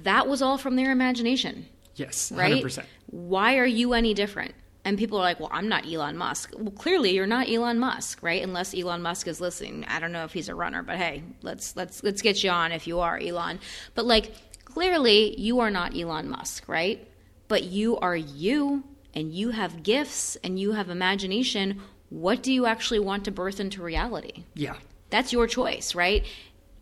[0.04, 2.30] That was all from their imagination, Yes.
[2.30, 2.62] right?
[2.62, 2.84] 100%.
[3.06, 4.54] Why are you any different?
[4.84, 8.20] And people are like, "Well, I'm not Elon Musk." Well, clearly you're not Elon Musk,
[8.22, 8.42] right?
[8.42, 9.84] Unless Elon Musk is listening.
[9.88, 12.72] I don't know if he's a runner, but hey, let's let's let's get you on
[12.72, 13.60] if you are Elon.
[13.94, 14.32] But like
[14.64, 17.06] clearly you are not Elon Musk, right?
[17.48, 21.80] But you are you and you have gifts and you have imagination.
[22.08, 24.44] What do you actually want to birth into reality?
[24.54, 24.76] Yeah.
[25.10, 26.24] That's your choice, right?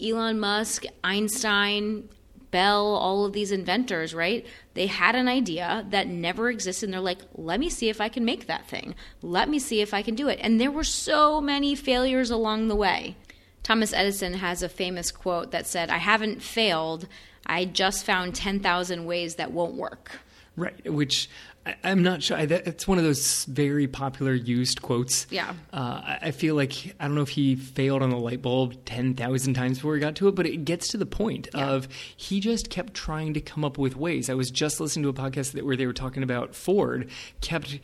[0.00, 2.08] Elon Musk, Einstein,
[2.50, 4.46] Bell, all of these inventors, right?
[4.74, 8.08] They had an idea that never existed and they're like, let me see if I
[8.08, 8.94] can make that thing.
[9.22, 10.38] Let me see if I can do it.
[10.42, 13.16] And there were so many failures along the way.
[13.62, 17.06] Thomas Edison has a famous quote that said, I haven't failed.
[17.46, 20.12] I just found 10,000 ways that won't work.
[20.56, 20.92] Right.
[20.92, 21.30] Which
[21.66, 22.36] I, I'm not sure.
[22.38, 25.26] I, that, it's one of those very popular used quotes.
[25.30, 25.52] Yeah.
[25.72, 28.76] Uh, I- I feel like, I don't know if he failed on the light bulb
[28.86, 32.40] 10,000 times before he got to it, but it gets to the point of he
[32.40, 34.30] just kept trying to come up with ways.
[34.30, 37.78] I was just listening to a podcast that, where they were talking about Ford, kept.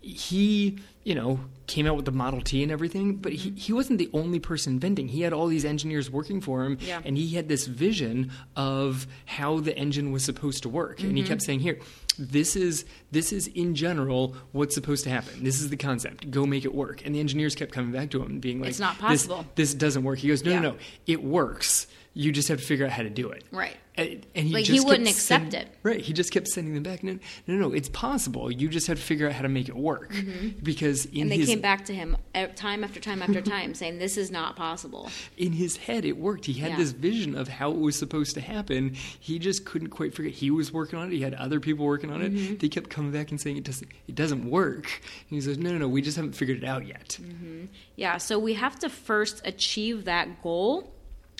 [0.00, 3.98] He you know, came out with the Model T and everything, but he, he wasn't
[3.98, 5.08] the only person inventing.
[5.08, 7.00] He had all these engineers working for him, Yeah.
[7.04, 11.00] and he had this vision of how the engine was supposed to work.
[11.00, 11.16] And Mm-hmm.
[11.16, 11.78] he kept saying, "Here,
[12.18, 15.42] this is this is in general what's supposed to happen.
[15.44, 16.30] This is the concept.
[16.30, 18.70] Go make it work." And the engineers kept coming back to him and being like,
[18.70, 20.60] It's not "This- possible." This, doesn't work." He goes, "No, Yeah.
[20.60, 21.86] no, no, it works.
[22.14, 23.76] You just have to figure out how to do it." Right.
[23.94, 25.68] And, and he Like, just he wouldn't accept send- it.
[25.82, 26.00] Right.
[26.00, 27.04] He just kept sending them back.
[27.04, 27.72] No, no, no.
[27.74, 28.50] It's possible.
[28.50, 30.14] You just have to figure out how to make it work.
[30.62, 31.20] Because in Mm-hmm.
[31.22, 34.16] and they his came back to him uh, time after time after time saying this
[34.16, 36.46] is not possible in his head, it worked.
[36.46, 36.76] He had Yeah.
[36.78, 38.94] this vision of how it was supposed to happen.
[38.94, 40.30] He just couldn't quite figure.
[40.30, 41.14] He was working on it.
[41.16, 42.52] He had other people working on Mm-hmm.
[42.54, 42.60] it.
[42.60, 43.90] They kept coming back and saying it doesn't.
[44.08, 44.86] It doesn't work.
[44.86, 45.88] And he says, "No, no, no.
[45.88, 47.66] We just haven't figured it out yet." Mm-hmm.
[47.96, 50.90] Yeah, so we have to first achieve that goal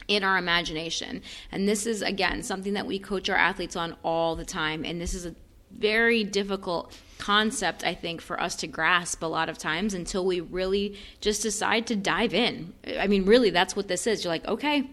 [0.08, 1.22] in our imagination.
[1.50, 4.84] And this is, again, something that we coach our athletes on all the time.
[4.84, 5.34] And this is a
[5.70, 10.40] very difficult concept, I think, for us to grasp a lot of times until we
[10.40, 12.74] really just decide to dive in.
[12.98, 14.24] I mean, really, that's what this is.
[14.24, 14.88] You're like, okay,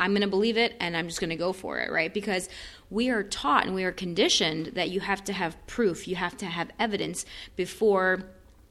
[0.00, 2.12] I'm going to believe it and I'm just going to go for it, right?
[2.12, 2.48] Because
[2.90, 6.36] we are taught and we are conditioned that you have to have proof, you have
[6.38, 8.24] to have evidence before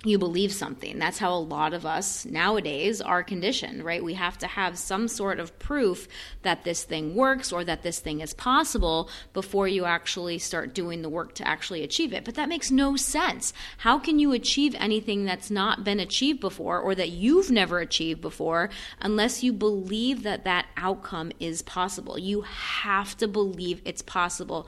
[0.07, 0.99] you believe something.
[0.99, 4.03] That's how a lot of us nowadays are conditioned, right?
[4.03, 6.07] We have to have some sort of proof
[6.41, 11.01] that this thing works or that this thing is possible before you actually start doing
[11.01, 12.25] the work to actually achieve it.
[12.25, 13.53] But that makes no sense.
[13.77, 18.21] How can you achieve anything that's not been achieved before or that you've never achieved
[18.21, 18.69] before
[19.01, 22.17] unless you believe that that outcome is possible?
[22.17, 24.67] You have to believe it's possible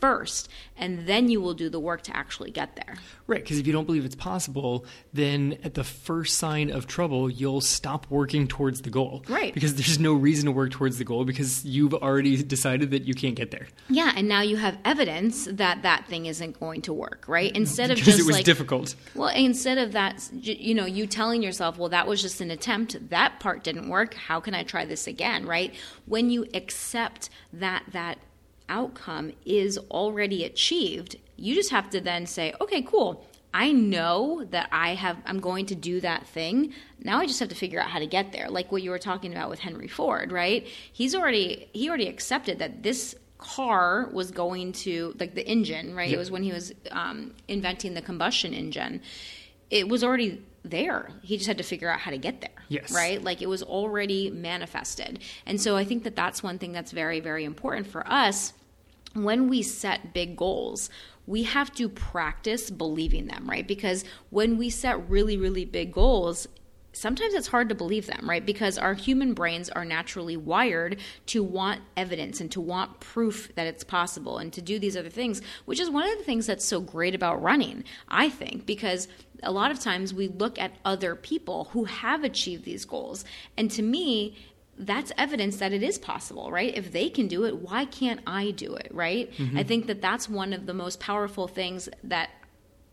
[0.00, 2.96] first, and then you will do the work to actually get there.
[3.26, 7.28] Right, because if you don't believe it's possible, then at the first sign of trouble,
[7.28, 9.24] you'll stop working towards the goal.
[9.28, 9.52] Right.
[9.52, 13.14] Because there's no reason to work towards the goal because you've already decided that you
[13.14, 13.68] can't get there.
[13.88, 17.50] Yeah, and now you have evidence that that thing isn't going to work, right?
[17.50, 17.62] Mm-hmm.
[17.62, 18.94] Instead of just it was like difficult.
[19.14, 23.10] well, instead of that, you know, you telling yourself, well, that was just an attempt.
[23.10, 24.14] That part didn't work.
[24.14, 25.74] How can I try this again, right?
[26.06, 28.18] When you accept that that
[28.68, 33.24] outcome is already achieved, you just have to then say, okay, cool.
[33.54, 36.74] I know that I have I'm going to do that thing.
[37.02, 38.48] Now I just have to figure out how to get there.
[38.50, 40.66] Like what you were talking about with Henry Ford, right?
[40.92, 46.12] He's already he already accepted that this car was going to like the engine, right?
[46.12, 49.00] It was when he was um, inventing the combustion engine.
[49.70, 51.10] It was already there.
[51.22, 52.50] He just had to figure out how to get there.
[52.68, 52.92] Yes.
[52.92, 53.22] Right?
[53.22, 55.20] Like it was already manifested.
[55.46, 58.52] And so I think that that's one thing that's very, very important for us
[59.14, 60.90] when we set big goals,
[61.26, 63.66] we have to practice believing them, right?
[63.66, 66.46] Because when we set really, really big goals,
[66.92, 68.44] sometimes it's hard to believe them, right?
[68.44, 73.66] Because our human brains are naturally wired to want evidence and to want proof that
[73.66, 76.64] it's possible and to do these other things, which is one of the things that's
[76.64, 79.06] so great about running, I think, because
[79.42, 83.24] a lot of times we look at other people who have achieved these goals.
[83.56, 84.36] And to me,
[84.78, 86.76] that's evidence that it is possible, right?
[86.76, 89.30] If they can do it, why can't I do it, right?
[89.56, 92.30] I think that that's one of the most powerful things that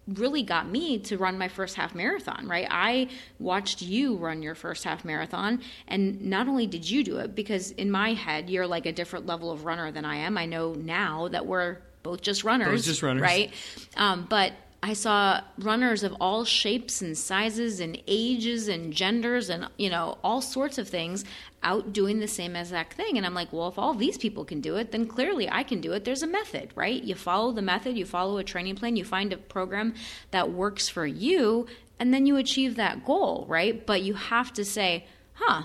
[0.08, 2.68] really got me to run my first half marathon, right?
[2.70, 7.34] I watched you run your first half marathon, and not only did you do it,
[7.36, 10.38] because in my head, you're like a different level of runner than I am.
[10.38, 13.24] I know now that we're both just runners, just runners.
[13.24, 13.52] right?
[13.98, 14.54] Um, but
[14.86, 20.20] I saw runners of all shapes and sizes and ages and genders and you know
[20.24, 21.26] all sorts of things
[21.64, 23.18] out doing the same exact thing.
[23.18, 25.82] And I'm like well if all these people can do it then clearly I can
[25.82, 26.06] do it.
[26.06, 27.04] There's a method right?
[27.04, 29.96] You follow the method you follow a training plan you find a program
[30.30, 31.66] that works for you
[32.00, 33.88] and then you achieve that goal right?
[33.88, 35.64] But you have to say huh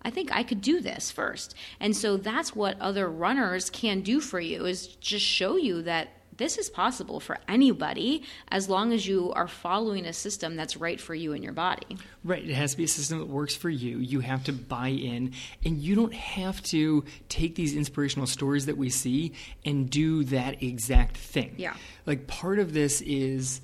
[0.00, 1.54] I think I could do this first.
[1.78, 6.08] And so that's what other runners can do for you is just show you that
[6.36, 11.00] this is possible for anybody as long as you are following a system that's right
[11.00, 11.98] for you and your body.
[12.24, 12.42] Right.
[12.42, 13.98] It has to be a system that works for you.
[13.98, 15.32] You have to buy in,
[15.64, 19.32] and you don't have to take these inspirational stories that we see
[19.64, 21.54] and do that exact thing.
[21.58, 21.74] Yeah.
[22.06, 23.60] Like part of this is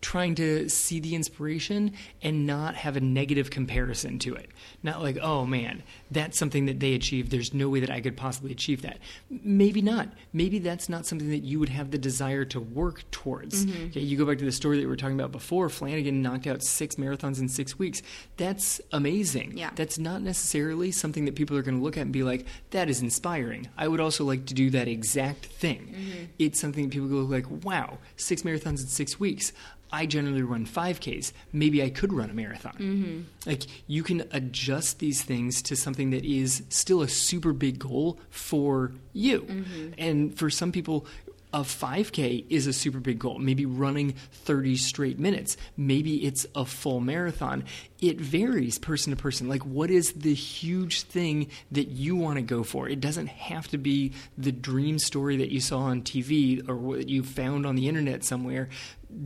[0.00, 4.50] trying to see the inspiration and not have a negative comparison to it.
[4.82, 7.30] Not like, oh man, that's something that they achieved.
[7.30, 8.98] There's no way that I could possibly achieve that.
[9.28, 10.08] Maybe not.
[10.32, 13.66] Maybe that's not something that you would have the desire to work towards.
[13.66, 13.86] Mm-hmm.
[13.86, 15.68] Okay, you go back to the story that we were talking about before.
[15.68, 18.02] Flanagan knocked out six marathons in six weeks.
[18.36, 19.56] That's amazing.
[19.56, 19.70] Yeah.
[19.74, 22.88] That's not necessarily something that people are going to look at and be like, that
[22.88, 23.68] is inspiring.
[23.76, 25.94] I would also like to do that exact thing.
[25.94, 26.24] Mm-hmm.
[26.38, 29.52] It's something that people go like, wow, six marathons in six weeks.
[29.92, 31.32] I generally run 5Ks.
[31.52, 32.74] Maybe I could run a marathon.
[32.74, 33.20] Mm-hmm.
[33.46, 38.18] Like, you can adjust these things to something that is still a super big goal
[38.30, 39.42] for you.
[39.42, 39.90] Mm-hmm.
[39.98, 41.06] And for some people,
[41.52, 43.38] A 5K is a super big goal.
[43.38, 45.56] Maybe running 30 straight minutes.
[45.76, 47.64] Maybe it's a full marathon.
[48.00, 49.48] It varies person to person.
[49.48, 52.88] Like, what is the huge thing that you want to go for?
[52.88, 57.08] It doesn't have to be the dream story that you saw on TV or what
[57.08, 58.68] you found on the internet somewhere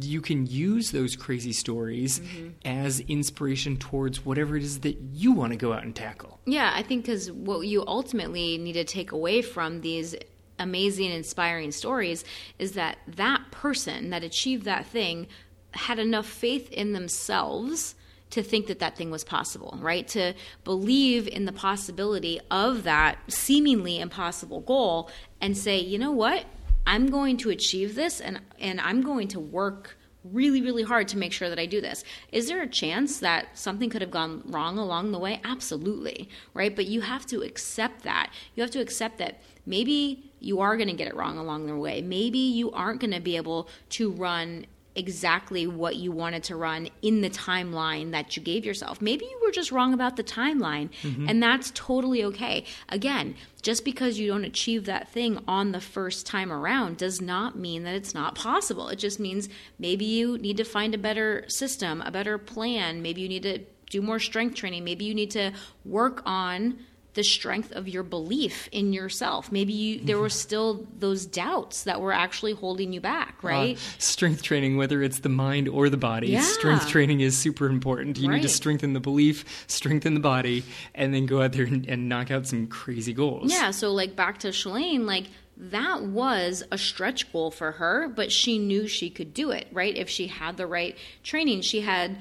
[0.01, 2.49] you can use those crazy stories mm-hmm.
[2.65, 6.41] as inspiration towards whatever it is that you want to go out and tackle.
[6.47, 10.15] Yeah, I think because what you ultimately need to take away from these
[10.59, 12.25] amazing, inspiring stories
[12.59, 15.27] is that that person that achieved that thing
[15.73, 17.95] had enough faith in themselves
[18.31, 20.09] to think that that thing was possible, right?
[20.09, 26.45] To believe in the possibility of that seemingly impossible goal and say, you know what?
[26.87, 31.19] I'm going to achieve this and and I'm going to work really really hard to
[31.19, 32.03] make sure that I do this.
[32.33, 35.41] Is there a chance that something could have gone wrong along the way?
[35.45, 36.75] Absolutely, right?
[36.75, 38.31] But you have to accept that.
[38.55, 41.77] You have to accept that maybe you are going to get it wrong along the
[41.77, 42.03] way.
[42.03, 46.89] Maybe you aren't going to be able to run exactly what you wanted to run
[47.03, 49.01] in the timeline that you gave yourself.
[49.03, 51.29] Maybe you were just wrong about the timeline, mm-hmm.
[51.29, 52.65] and that's totally okay.
[52.89, 57.59] Again, just because you don't achieve that thing on the first time around does not
[57.59, 58.89] mean that it's not possible.
[58.89, 59.49] It just means
[59.79, 63.03] maybe you need to find a better system, a better plan.
[63.03, 64.85] Maybe you need to do more strength training.
[64.85, 65.53] Maybe you need to
[65.85, 66.79] work on
[67.15, 69.51] the strength of your belief in yourself.
[69.51, 73.77] Maybe you, there were still those doubts that were actually holding you back, uh, right?
[73.77, 76.43] Uh, strength training, whether it's the mind or the body, yeah.
[76.43, 78.19] strength training is super important.
[78.19, 78.37] You right.
[78.37, 82.09] need to strengthen the belief, strengthen the body, and then go out there and, and
[82.09, 83.51] knock out some crazy goals.
[83.51, 88.33] Yeah, so like back to Shalane, like that was a stretch goal for her, but
[88.33, 89.97] she knew she could do it, right?
[89.97, 92.19] If she had the right training, she had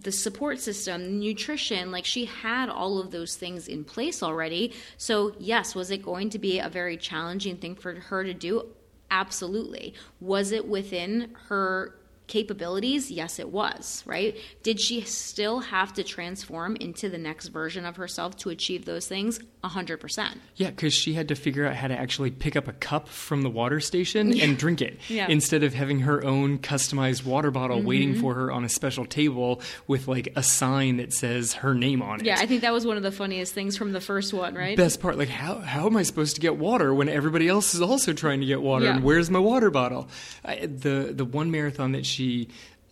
[0.00, 4.72] the support system, nutrition, like she had all of those things in place already.
[4.96, 8.68] So, yes, was it going to be a very challenging thing for her to do?
[9.10, 9.94] Absolutely.
[10.20, 11.95] Was it within her
[12.26, 13.10] capabilities?
[13.10, 14.36] Yes, it was, right?
[14.62, 19.06] Did she still have to transform into the next version of herself to achieve those
[19.06, 19.40] things?
[19.64, 20.38] 100%.
[20.56, 23.42] Yeah, because she had to figure out how to actually pick up a cup from
[23.42, 24.44] the water station yeah.
[24.44, 25.26] and drink it yeah.
[25.28, 27.86] instead of having her own customized water bottle mm-hmm.
[27.86, 32.02] waiting for her on a special table with like a sign that says her name
[32.02, 32.26] on it.
[32.26, 34.76] Yeah, I think that was one of the funniest things from the first one, right?
[34.76, 37.82] Best part, like, how, how am I supposed to get water when everybody else is
[37.82, 38.84] also trying to get water?
[38.84, 38.96] Yeah.
[38.96, 40.08] And where's my water bottle?
[40.44, 42.15] I, the, the one marathon that she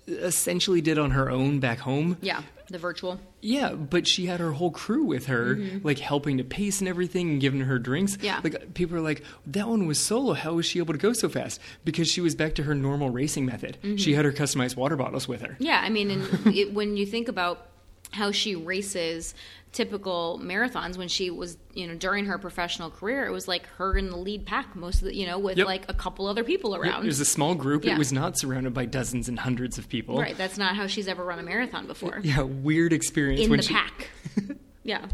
[0.07, 2.19] essentially did on her own back home.
[2.21, 3.21] Yeah, the virtual.
[3.41, 5.87] Yeah, but she had her whole crew with her, mm-hmm.
[5.87, 8.19] like helping to pace and everything and giving her drinks.
[8.21, 8.41] Yeah.
[8.43, 10.35] Like people are like, that one was solo.
[10.35, 11.61] How was she able to go so fast?
[11.85, 13.79] Because she was back to her normal racing method.
[13.83, 13.97] Mm-hmm.
[13.97, 15.57] She had her customized water bottles with her.
[15.59, 17.69] Yeah, I mean, and it, when you think about
[18.13, 19.35] how she races
[19.75, 23.99] typical marathons when she was you know during her professional career it was like her
[23.99, 25.67] in the lead pack most of the you know with yep.
[25.67, 27.03] like a couple other people around.
[27.03, 27.85] it was a small group.
[27.85, 27.95] Yeah.
[27.95, 30.19] it was not surrounded by dozens and hundreds of people.
[30.19, 30.37] Right.
[30.37, 32.21] That's not how she's ever run a marathon before.
[32.23, 34.11] Yeah weird experience in the she, pack.
[34.87, 35.07] Yeah.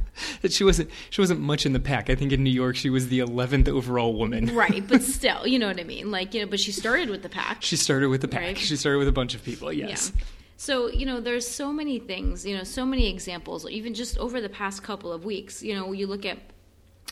[0.42, 2.10] That she wasn't she wasn't much in the pack.
[2.10, 4.54] I think in new york she was the 11th overall woman.
[4.54, 6.10] Right but still you know what i mean?
[6.10, 7.62] Like you know but she started with the pack.
[7.62, 8.42] She started with the pack.
[8.42, 8.58] Right?
[8.58, 10.12] she started with a bunch of people yes.
[10.14, 10.24] Yeah.
[10.60, 14.42] So, you know, there's so many things, you know, so many examples, even just over
[14.42, 15.62] the past couple of weeks.
[15.62, 16.36] You know, you look at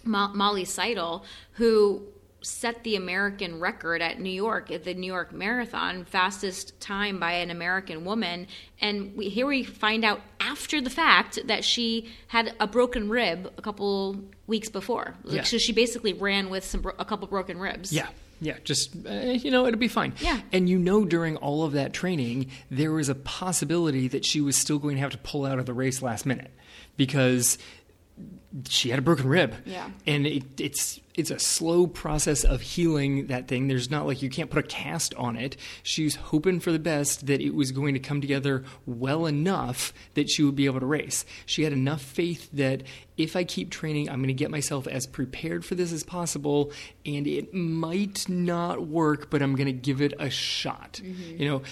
[0.04, 2.02] Mo- Molly Seidel, who
[2.42, 7.32] set the American record at New York at the New York Marathon, fastest time by
[7.32, 8.48] an American woman.
[8.82, 13.50] And we, here we find out after the fact that she had a broken rib
[13.56, 15.14] a couple weeks before.
[15.24, 15.44] Yeah.
[15.44, 17.94] So she basically ran with some a couple broken ribs.
[17.94, 18.08] Yeah.
[18.40, 20.14] Yeah, just uh, you know, it'll be fine.
[20.20, 20.40] Yeah.
[20.52, 24.56] And you know, during all of that training, there was a possibility that she was
[24.56, 26.52] still going to have to pull out of the race last minute
[26.96, 27.58] because
[28.68, 29.54] she had a broken rib.
[29.64, 29.90] Yeah.
[30.06, 33.66] And it, it's it's a slow process of healing that thing.
[33.66, 35.56] There's not like you can't put a cast on it.
[35.82, 40.30] She's hoping for the best that it was going to come together well enough that
[40.30, 41.24] she would be able to race.
[41.44, 42.84] She had enough faith that
[43.16, 46.70] if I keep training, I'm going to get myself as prepared for this as possible,
[47.04, 51.00] and it might not work, but I'm going to give it a shot.
[51.02, 51.42] Mm-hmm.
[51.42, 51.62] You know,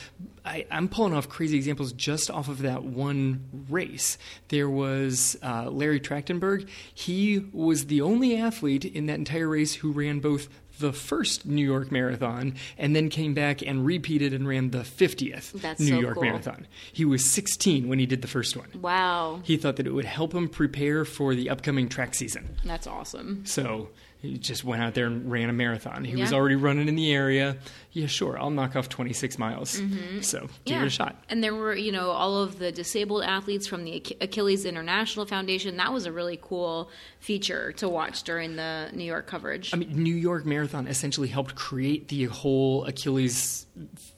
[0.45, 4.19] I, am pulling off crazy examples just off of that one race.
[4.49, 6.66] There was uh, Larry Trachtenberg.
[6.95, 10.49] He was the only athlete in that entire race who ran both
[10.79, 15.53] the first New York Marathon and then came back and repeated and ran the 50th
[15.53, 16.25] That's New so York cool.
[16.25, 16.67] Marathon.
[16.93, 18.69] He was 16 when he did the first one.
[18.81, 19.41] Wow.
[19.43, 22.57] He thought that it would help him prepare for the upcoming track season.
[22.65, 23.47] That's awesome.
[23.47, 23.89] So
[24.21, 26.05] He just went out there and ran a marathon.
[26.05, 27.57] He was already running in the area.
[27.97, 29.71] Yeah, sure, I'll knock off 26 miles.
[29.71, 30.49] So give Mm-hmm.
[30.67, 30.83] Yeah.
[30.83, 31.17] it a shot.
[31.31, 35.79] And there were, you know, all of the disabled athletes from the Achilles International Foundation.
[35.79, 36.91] That was a really cool
[37.21, 39.73] feature to watch during the New York coverage.
[39.73, 43.67] I mean, New York Marathon essentially helped create the whole Achilles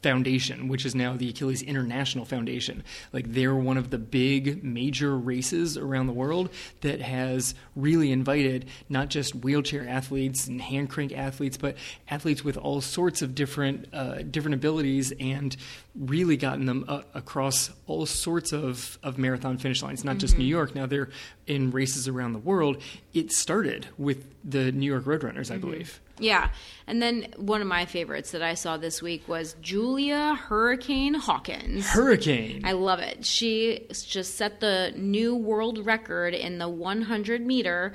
[0.02, 2.82] Foundation, which is now the Achilles International Foundation.
[3.12, 6.50] Like, they're one of the big major races around the world
[6.80, 11.76] that has really invited not just wheelchair athletes and hand crank athletes, but
[12.08, 15.56] athletes with all sorts of different uh, different abilities, and
[15.94, 20.04] really gotten them uh, across all sorts of, of marathon finish lines.
[20.04, 20.74] Not just New York.
[20.74, 21.10] Now they're
[21.46, 22.80] in races around the world.
[23.14, 26.00] It started with the New York Roadrunners, I believe.
[26.18, 26.50] yeah.
[26.86, 31.86] And then one of my favorites that I saw this week was Julia Hurricane Hawkins.
[31.86, 32.62] Hurricane.
[32.64, 33.24] I love it.
[33.24, 37.92] She just set the new world record in the 100 meter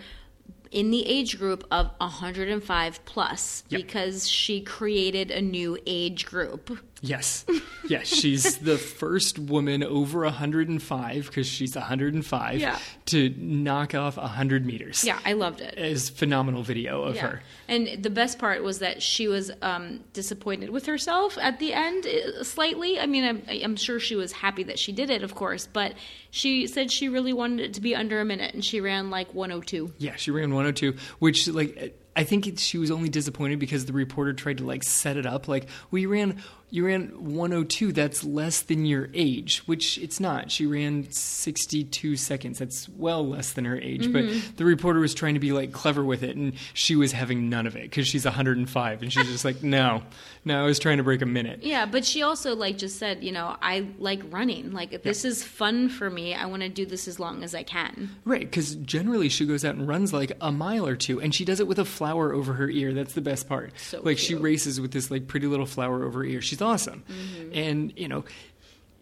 [0.73, 3.81] in the age group of 105 plus Yep.
[3.81, 6.79] because she created a new age group.
[7.05, 7.45] Yes.
[7.85, 8.07] Yes.
[8.07, 12.79] She's the first woman over 105, because she's 105, Yeah.
[13.07, 15.03] to knock off 100 meters.
[15.03, 15.73] Yeah, I loved it.
[15.77, 15.85] it.
[15.91, 17.21] Is phenomenal video of Yeah.
[17.27, 17.43] her.
[17.67, 22.07] And the best part was that she was um, disappointed with herself at the end,
[22.07, 22.97] uh, slightly.
[22.97, 25.93] I mean, I'm, I'm sure she was happy that she did it, of course, but
[26.31, 29.33] she said she really wanted it to be under a minute, and she ran like
[29.33, 29.91] 102.
[29.97, 33.93] Yeah, she ran 102, which like I think it, she was only disappointed because the
[33.93, 36.41] reporter tried to like set it up like, well, you ran
[36.73, 37.91] you ran 102.
[37.91, 40.49] That's less than your age, which it's not.
[40.49, 42.57] She ran 62 seconds.
[42.57, 44.11] That's well less than her age.
[44.11, 44.55] But mm-hmm.
[44.55, 47.67] the reporter was trying to be like clever with it, and she was having none
[47.67, 50.01] of it because she's 105, and she's just like, no,
[50.45, 51.63] no, I was trying to break a minute.
[51.63, 54.71] Yeah, but she also like just said, you know, I like running.
[54.71, 56.33] Like this is fun for me.
[56.33, 58.09] I want to do this as long as I can.
[58.25, 61.45] Right, because generally she goes out and runs like a mile or two, and she
[61.45, 62.93] does it with a flower over her ear.
[62.93, 63.73] That's the best part.
[63.79, 66.41] So like she races with this like pretty little flower over her ear.
[66.41, 67.51] She's awesome, Mm-hmm.
[67.53, 68.23] and you know.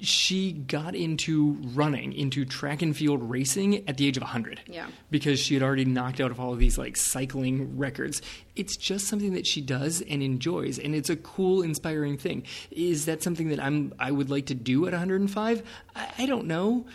[0.01, 4.61] She got into running, into track and field racing at the age of 100.
[4.67, 4.87] Yeah.
[5.09, 8.21] Because she had already knocked out of all of these like cycling records.
[8.55, 12.43] It's just something that she does and enjoys, and it's a cool, inspiring thing.
[12.71, 15.63] Is that something that I'm I would like to do at 105?
[15.95, 16.85] I, I don't know,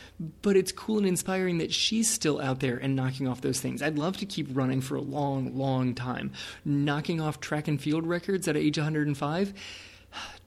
[0.43, 3.83] but it's cool and inspiring that she's still out there and knocking off those things.
[3.83, 6.33] I'd love to keep running for a long, long time.
[6.65, 9.55] Knocking off track and field records at age 105.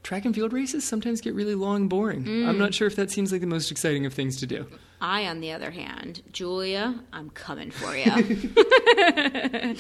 [0.03, 2.19] Track and field races sometimes get really long and boring.
[2.19, 2.57] I'm mm.
[2.57, 4.65] not sure if that seems like the most exciting of things to do.
[5.01, 8.11] I, on the other hand, Julia, I'm coming for you.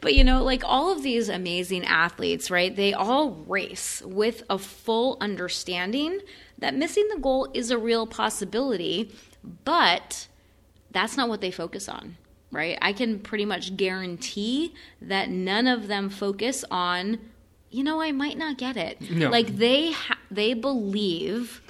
[0.00, 2.74] but you know, like all of these amazing athletes, right?
[2.74, 6.20] They all race with a full understanding
[6.58, 9.10] that missing the goal is a real possibility,
[9.64, 10.28] but
[10.90, 12.16] that's not what they focus on,
[12.50, 12.76] right?
[12.82, 17.18] I can pretty much guarantee that none of them focus on,
[17.70, 19.00] you know, I might not get it.
[19.10, 19.30] No.
[19.30, 21.60] Like they ha- they believe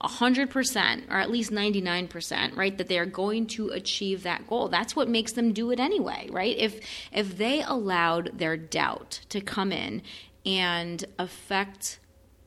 [0.00, 5.08] 100% or at least 99% right that they're going to achieve that goal that's what
[5.08, 6.78] makes them do it anyway right if
[7.10, 10.02] if they allowed their doubt to come in
[10.44, 11.98] and affect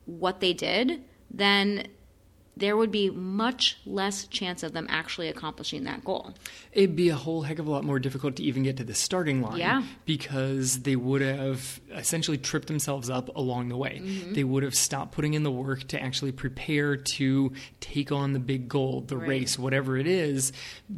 [0.06, 1.88] what they did then
[2.58, 6.34] there would be much less chance of them actually accomplishing that goal
[6.72, 8.94] It'd be a whole heck of a lot more difficult to even get to the
[8.94, 9.58] starting line.
[9.58, 9.82] Yeah.
[10.04, 14.00] Because they would have essentially tripped themselves up along the way.
[14.02, 14.34] Mm-hmm.
[14.34, 18.38] They would have stopped putting in the work to actually prepare to take on the
[18.38, 19.28] big goal, the Right.
[19.28, 20.52] race, whatever it is,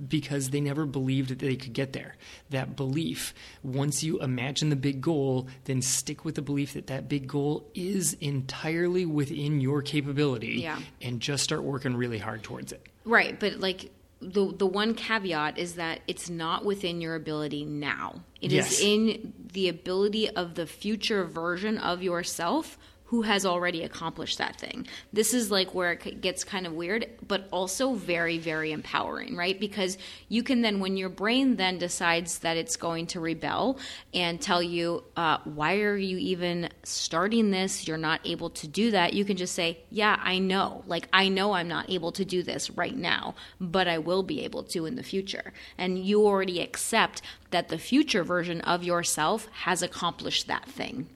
[0.09, 2.17] because they never believed that they could get there.
[2.51, 3.33] That belief,
[3.63, 7.71] once you imagine the big goal, then stick with the belief that that big goal
[7.75, 10.79] is entirely within your capability Yeah.
[11.01, 12.87] and just start working really hard towards it.
[13.05, 13.91] Right, but like
[14.23, 18.23] the the one caveat is that it's not within your ability now.
[18.41, 18.81] It is Yes.
[18.81, 22.79] in the ability of the future version of yourself
[23.11, 24.87] who has already accomplished that thing.
[25.13, 29.59] This is like where it gets kind of weird, but also very very empowering, right?
[29.59, 29.99] Because
[30.29, 33.81] you can then when your brain then decides that it's going to rebel
[34.15, 37.89] and tell you uh, why are you even starting this?
[37.89, 39.13] You're not able to do that.
[39.13, 40.85] You can just say, "Yeah, I know.
[40.87, 44.45] Like I know I'm not able to do this right now, but I will be
[44.45, 49.49] able to in the future." And you already accept that the future version of yourself
[49.65, 51.09] has accomplished that thing.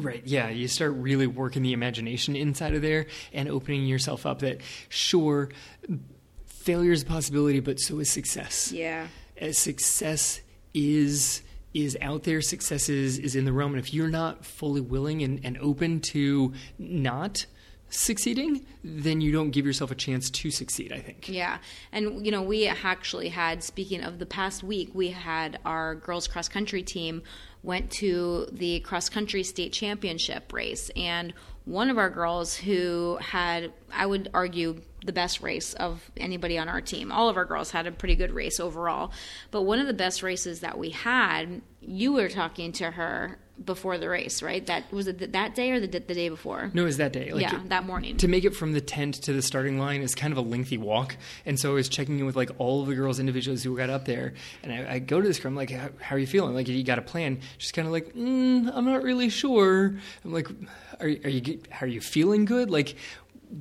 [0.00, 0.22] Right.
[0.26, 0.48] Yeah.
[0.48, 5.50] You start really working the imagination inside of there and opening yourself up that, sure,
[6.46, 8.72] failure is a possibility, but so is success.
[8.72, 9.06] Yeah.
[9.36, 10.40] As success
[10.74, 11.42] is
[11.72, 13.74] is out there, success is, is in the realm.
[13.74, 17.46] And if you're not fully willing and, and open to not
[17.90, 21.28] succeeding, then you don't give yourself a chance to succeed, I think.
[21.28, 21.58] Yeah.
[21.92, 26.26] And, you know, we actually had, speaking of the past week, we had our girls
[26.26, 27.22] cross country team
[27.62, 30.90] went to the cross country state championship race.
[30.96, 31.34] And
[31.64, 36.68] one of our girls who had, I would argue, the best race of anybody on
[36.68, 37.10] our team.
[37.10, 39.12] All of our girls had a pretty good race overall.
[39.50, 43.98] But one of the best races that we had, you were talking to her before
[43.98, 44.64] the race, right?
[44.66, 46.70] That was it that day or the, the day before?
[46.72, 47.32] No, it was that day.
[47.32, 48.16] Like yeah, that morning.
[48.18, 50.78] To make it from the tent to the starting line is kind of a lengthy
[50.78, 53.76] walk, and so I was checking in with like all of the girls individually who
[53.76, 55.50] got up there, and I, I go to this girl.
[55.50, 56.54] I'm like, how, how, are you feeling?
[56.54, 57.40] Like, you got a plan?
[57.58, 59.94] She's kind of like, mm, I'm not really sure.
[60.24, 60.48] I'm like,
[61.00, 62.70] are, are you are you feeling good?
[62.70, 62.96] Like,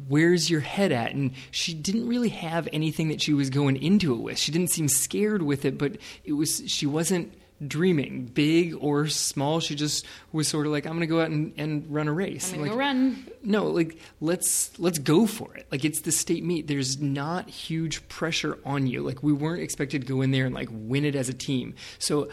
[0.08, 1.14] where's your head at?
[1.14, 4.38] And she didn't really have anything that she was going into it with.
[4.38, 7.34] She didn't seem scared with it, but it was she wasn't
[7.68, 9.60] dreaming, big or small.
[9.60, 12.14] She just was sort of like, I'm going to go out and, and run a
[12.14, 12.52] race.
[12.52, 13.28] I'm going like, to run.
[13.44, 15.68] No, like let's let's go for it.
[15.72, 16.68] Like it's the state meet.
[16.68, 19.02] There's not huge pressure on you.
[19.02, 21.76] Like we weren't expected to go in there and like win it as a team.
[21.98, 22.30] So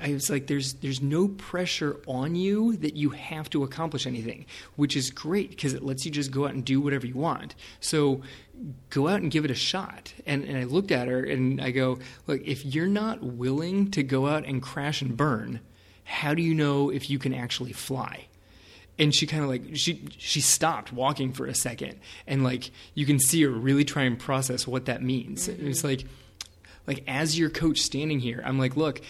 [0.00, 4.46] I was like, there's there's no pressure on you that you have to accomplish anything,
[4.76, 7.54] which is great because it lets you just go out and do whatever you want.
[7.80, 8.22] So
[8.90, 10.12] go out and give it a shot.
[10.26, 14.02] And, and I looked at her and I go, look, if you're not willing to
[14.02, 15.60] go out and crash and burn,
[16.04, 18.26] how do you know if you can actually fly?
[18.98, 23.06] and she kind of like she she stopped walking for a second and like you
[23.06, 25.66] can see her really try and process what that means mm-hmm.
[25.66, 26.04] it's like
[26.86, 29.00] like as your coach standing here i'm like look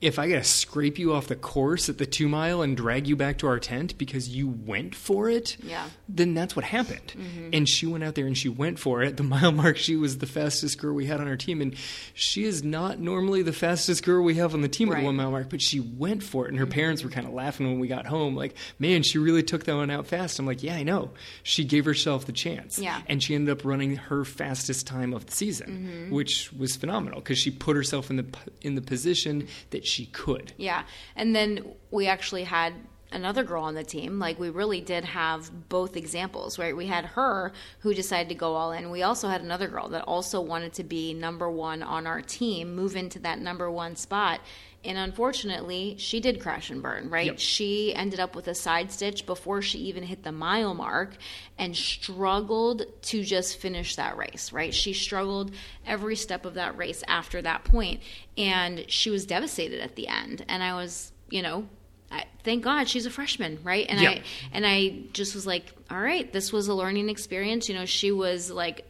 [0.00, 3.16] if I gotta scrape you off the course at the two mile and drag you
[3.16, 5.88] back to our tent because you went for it, yeah.
[6.08, 7.14] then that's what happened.
[7.16, 7.50] Mm-hmm.
[7.52, 9.16] And she went out there and she went for it.
[9.16, 11.74] The mile mark, she was the fastest girl we had on our team, and
[12.14, 14.98] she is not normally the fastest girl we have on the team right.
[14.98, 16.50] at the one mile mark, but she went for it.
[16.50, 16.72] And her mm-hmm.
[16.72, 19.74] parents were kind of laughing when we got home, like, "Man, she really took that
[19.74, 21.10] one out fast." I'm like, "Yeah, I know.
[21.42, 23.00] She gave herself the chance, yeah.
[23.08, 26.14] and she ended up running her fastest time of the season, mm-hmm.
[26.14, 28.26] which was phenomenal because she put herself in the
[28.62, 30.52] in the position that she could.
[30.56, 30.84] Yeah.
[31.16, 32.74] And then we actually had
[33.12, 34.18] another girl on the team.
[34.18, 36.76] Like we really did have both examples, right?
[36.76, 38.90] We had her who decided to go all in.
[38.90, 42.74] We also had another girl that also wanted to be number one on our team,
[42.74, 44.40] move into that number one spot.
[44.84, 47.26] And unfortunately, she did crash and burn, right?
[47.26, 47.38] Yep.
[47.40, 51.16] She ended up with a side stitch before she even hit the mile mark
[51.58, 54.72] and struggled to just finish that race, right?
[54.72, 55.50] She struggled
[55.84, 58.02] every step of that race after that point,
[58.36, 60.44] and she was devastated at the end.
[60.48, 61.68] And I was, you know,
[62.10, 63.84] I, thank God she's a freshman, right?
[63.88, 64.18] And yep.
[64.18, 64.22] I
[64.52, 67.68] and I just was like, all right, this was a learning experience.
[67.68, 68.86] You know, she was like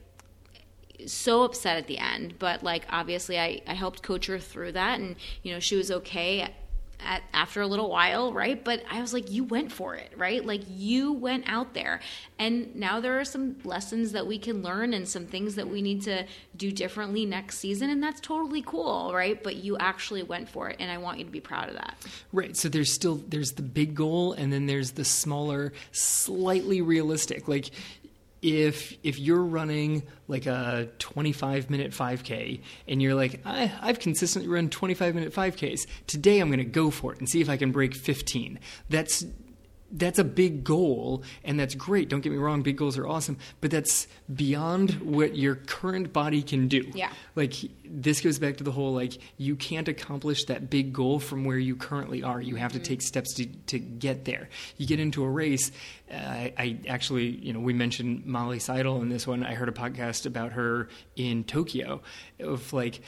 [1.06, 5.00] so upset at the end, but like obviously I, I helped coach her through that
[5.00, 6.48] and you know she was okay
[7.00, 8.62] at, after a little while, right?
[8.62, 10.44] But I was like, you went for it, right?
[10.44, 12.00] Like you went out there.
[12.38, 15.82] And now there are some lessons that we can learn and some things that we
[15.82, 16.26] need to
[16.56, 17.90] do differently next season.
[17.90, 19.42] And that's totally cool, right?
[19.42, 20.76] But you actually went for it.
[20.80, 21.96] And I want you to be proud of that.
[22.32, 22.56] Right.
[22.56, 27.48] So there's still, there's the big goal and then there's the smaller, slightly realistic.
[27.48, 27.70] Like
[28.42, 34.48] if if you're running like a 25 minute 5k and you're like I, have consistently
[34.48, 37.56] run 25 minute 5ks today i'm going to go for it and see if i
[37.56, 39.24] can break 15 that's
[39.90, 42.08] that's a big goal and that's great.
[42.08, 46.42] Don't get me wrong big goals are awesome but that's beyond what your current body
[46.42, 46.90] can do.
[46.94, 47.12] Yeah.
[47.34, 51.44] Like this goes back to the whole like you can't accomplish that big goal from
[51.44, 52.40] where you currently are.
[52.40, 52.82] You have mm-hmm.
[52.82, 54.48] to take steps to, to get there.
[54.76, 55.70] You get into a race
[56.10, 59.44] uh, I, I, actually you know we mentioned molly seidel in this one.
[59.44, 62.00] I heard a podcast about her in tokyo
[62.40, 63.00] of like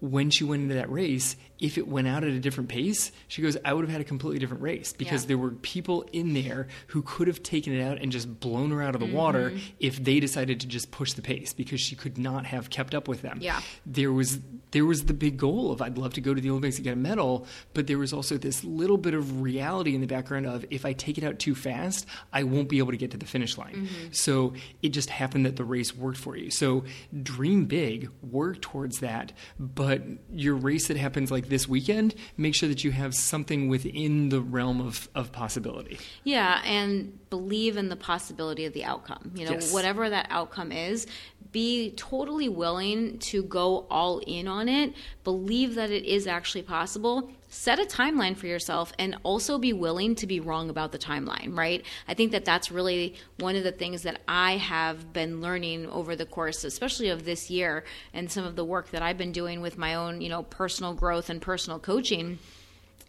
[0.00, 3.42] when she went into that race, if it went out at a different pace, she
[3.42, 5.28] goes, I would have had a completely different race because yeah.
[5.28, 8.82] there were people in there who could have taken it out and just blown her
[8.82, 9.16] out of the mm-hmm.
[9.16, 12.94] water if they decided to just push the pace because she could not have kept
[12.94, 13.38] up with them.
[13.40, 13.60] Yeah.
[13.84, 14.38] There was
[14.70, 16.92] there was the big goal of I'd love to go to the Olympics and get
[16.92, 20.64] a medal, but there was also this little bit of reality in the background of
[20.70, 23.26] if I take it out too fast, I won't be able to get to the
[23.26, 23.74] finish line.
[23.74, 24.08] Mm-hmm.
[24.12, 26.50] So it just happened that the race worked for you.
[26.50, 26.84] So
[27.22, 32.54] dream big, work towards that, but but your race that happens like this weekend, make
[32.54, 35.98] sure that you have something within the realm of, of possibility.
[36.24, 39.32] Yeah, and believe in the possibility of the outcome.
[39.34, 39.72] You know, yes.
[39.72, 41.06] whatever that outcome is,
[41.52, 44.92] be totally willing to go all in on it,
[45.24, 50.14] believe that it is actually possible, set a timeline for yourself and also be willing
[50.14, 51.84] to be wrong about the timeline, right?
[52.06, 56.14] I think that that's really one of the things that I have been learning over
[56.14, 57.82] the course, especially of this year
[58.14, 60.94] and some of the work that I've been doing with my own, you know, personal
[60.94, 62.38] growth and personal coaching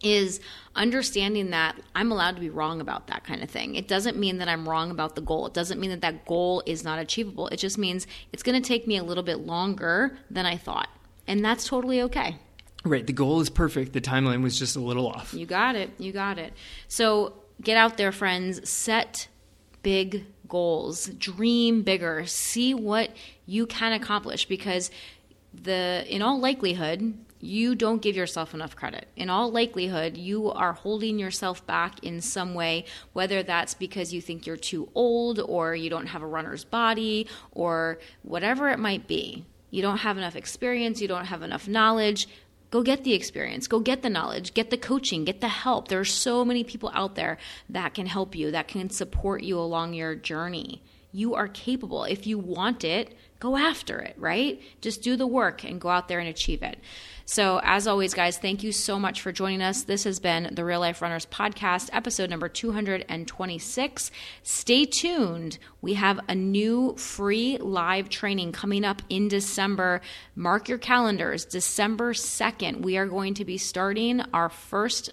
[0.02, 0.40] is
[0.74, 3.76] understanding that I'm allowed to be wrong about that kind of thing.
[3.76, 5.46] It doesn't mean that I'm wrong about the goal.
[5.46, 7.46] It doesn't mean that that goal is not achievable.
[7.48, 10.88] It just means it's going to take me a little bit longer than I thought.
[11.28, 12.38] And that's totally okay.
[12.84, 13.06] Right.
[13.06, 13.92] The goal is perfect.
[13.92, 15.34] The timeline was just a little off.
[15.34, 15.90] You got it.
[15.98, 16.54] You got it.
[16.88, 18.68] So get out there, friends.
[18.68, 19.28] Set
[19.82, 21.06] big goals.
[21.06, 22.24] Dream bigger.
[22.26, 23.10] See what
[23.46, 24.90] you can accomplish because
[25.52, 29.08] the in all likelihood you don't give yourself enough credit.
[29.16, 34.20] In all likelihood, you are holding yourself back in some way, whether that's because you
[34.20, 39.08] think you're too old or you don't have a runner's body or whatever it might
[39.08, 39.46] be.
[39.70, 42.28] You don't have enough experience, you don't have enough knowledge.
[42.70, 45.88] Go get the experience, go get the knowledge, get the coaching, get the help.
[45.88, 47.36] There are so many people out there
[47.68, 50.82] that can help you, that can support you along your journey.
[51.12, 52.04] You are capable.
[52.04, 54.62] If you want it, go after it, right?
[54.80, 56.78] Just do the work and go out there and achieve it.
[57.32, 59.84] So, as always, guys, thank you so much for joining us.
[59.84, 64.10] This has been the Real Life Runners podcast, episode number 226.
[64.42, 65.58] Stay tuned.
[65.80, 70.00] We have a new free live training coming up in December.
[70.34, 71.44] Mark your calendars.
[71.44, 75.10] December 2nd, we are going to be starting our first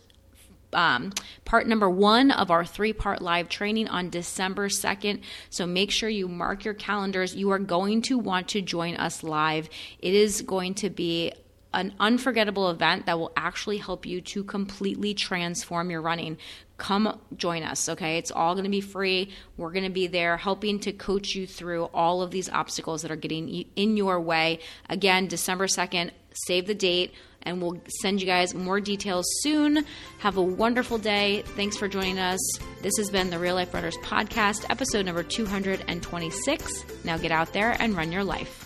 [0.74, 1.14] um,
[1.46, 5.22] part number one of our three part live training on December 2nd.
[5.52, 7.36] So make sure you mark your calendars.
[7.36, 9.70] You are going to want to join us live.
[10.00, 11.32] It is going to be
[11.78, 16.38] an unforgettable event that will actually help you to completely transform your running.
[16.78, 18.18] Come join us, okay?
[18.18, 19.30] It's all going to be free.
[19.58, 23.12] We're going to be there helping to coach you through all of these obstacles that
[23.12, 24.60] are getting in your way.
[24.90, 27.14] Again, December 2nd, save the date
[27.44, 29.86] and we'll send you guys more details soon.
[30.18, 31.44] Have a wonderful day.
[31.46, 32.40] Thanks for joining us.
[32.82, 36.86] This has been the Real Life Runners Podcast, episode number 226.
[37.06, 38.64] Now get out there and run your life.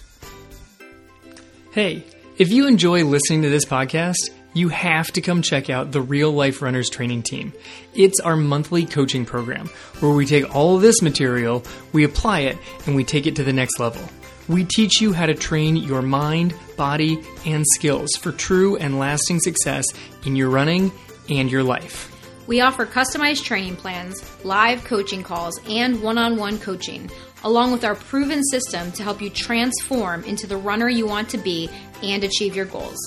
[1.74, 2.06] Hey,
[2.42, 6.32] if you enjoy listening to this podcast, you have to come check out the Real
[6.32, 7.54] Life Runners Training Team.
[7.94, 9.68] It's our monthly coaching program
[10.00, 11.64] where we take all of this material,
[11.94, 14.02] we apply it, and we take it to the next level.
[14.48, 19.40] We teach you how to train your mind, body, and skills for true and lasting
[19.42, 19.86] success
[20.26, 20.92] in your running
[21.30, 22.08] and your life.
[22.48, 27.12] We offer customized training plans, live coaching calls, and one on one coaching,
[27.44, 31.38] along with our proven system to help you transform into the runner you want to
[31.38, 31.70] be
[32.04, 33.00] and achieve your goals.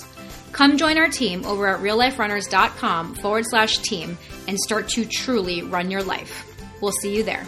[0.53, 4.17] Come join our team over at realliferunners.com forward slash team
[4.47, 6.47] and start to truly run your life.
[6.81, 7.45] We'll see you there.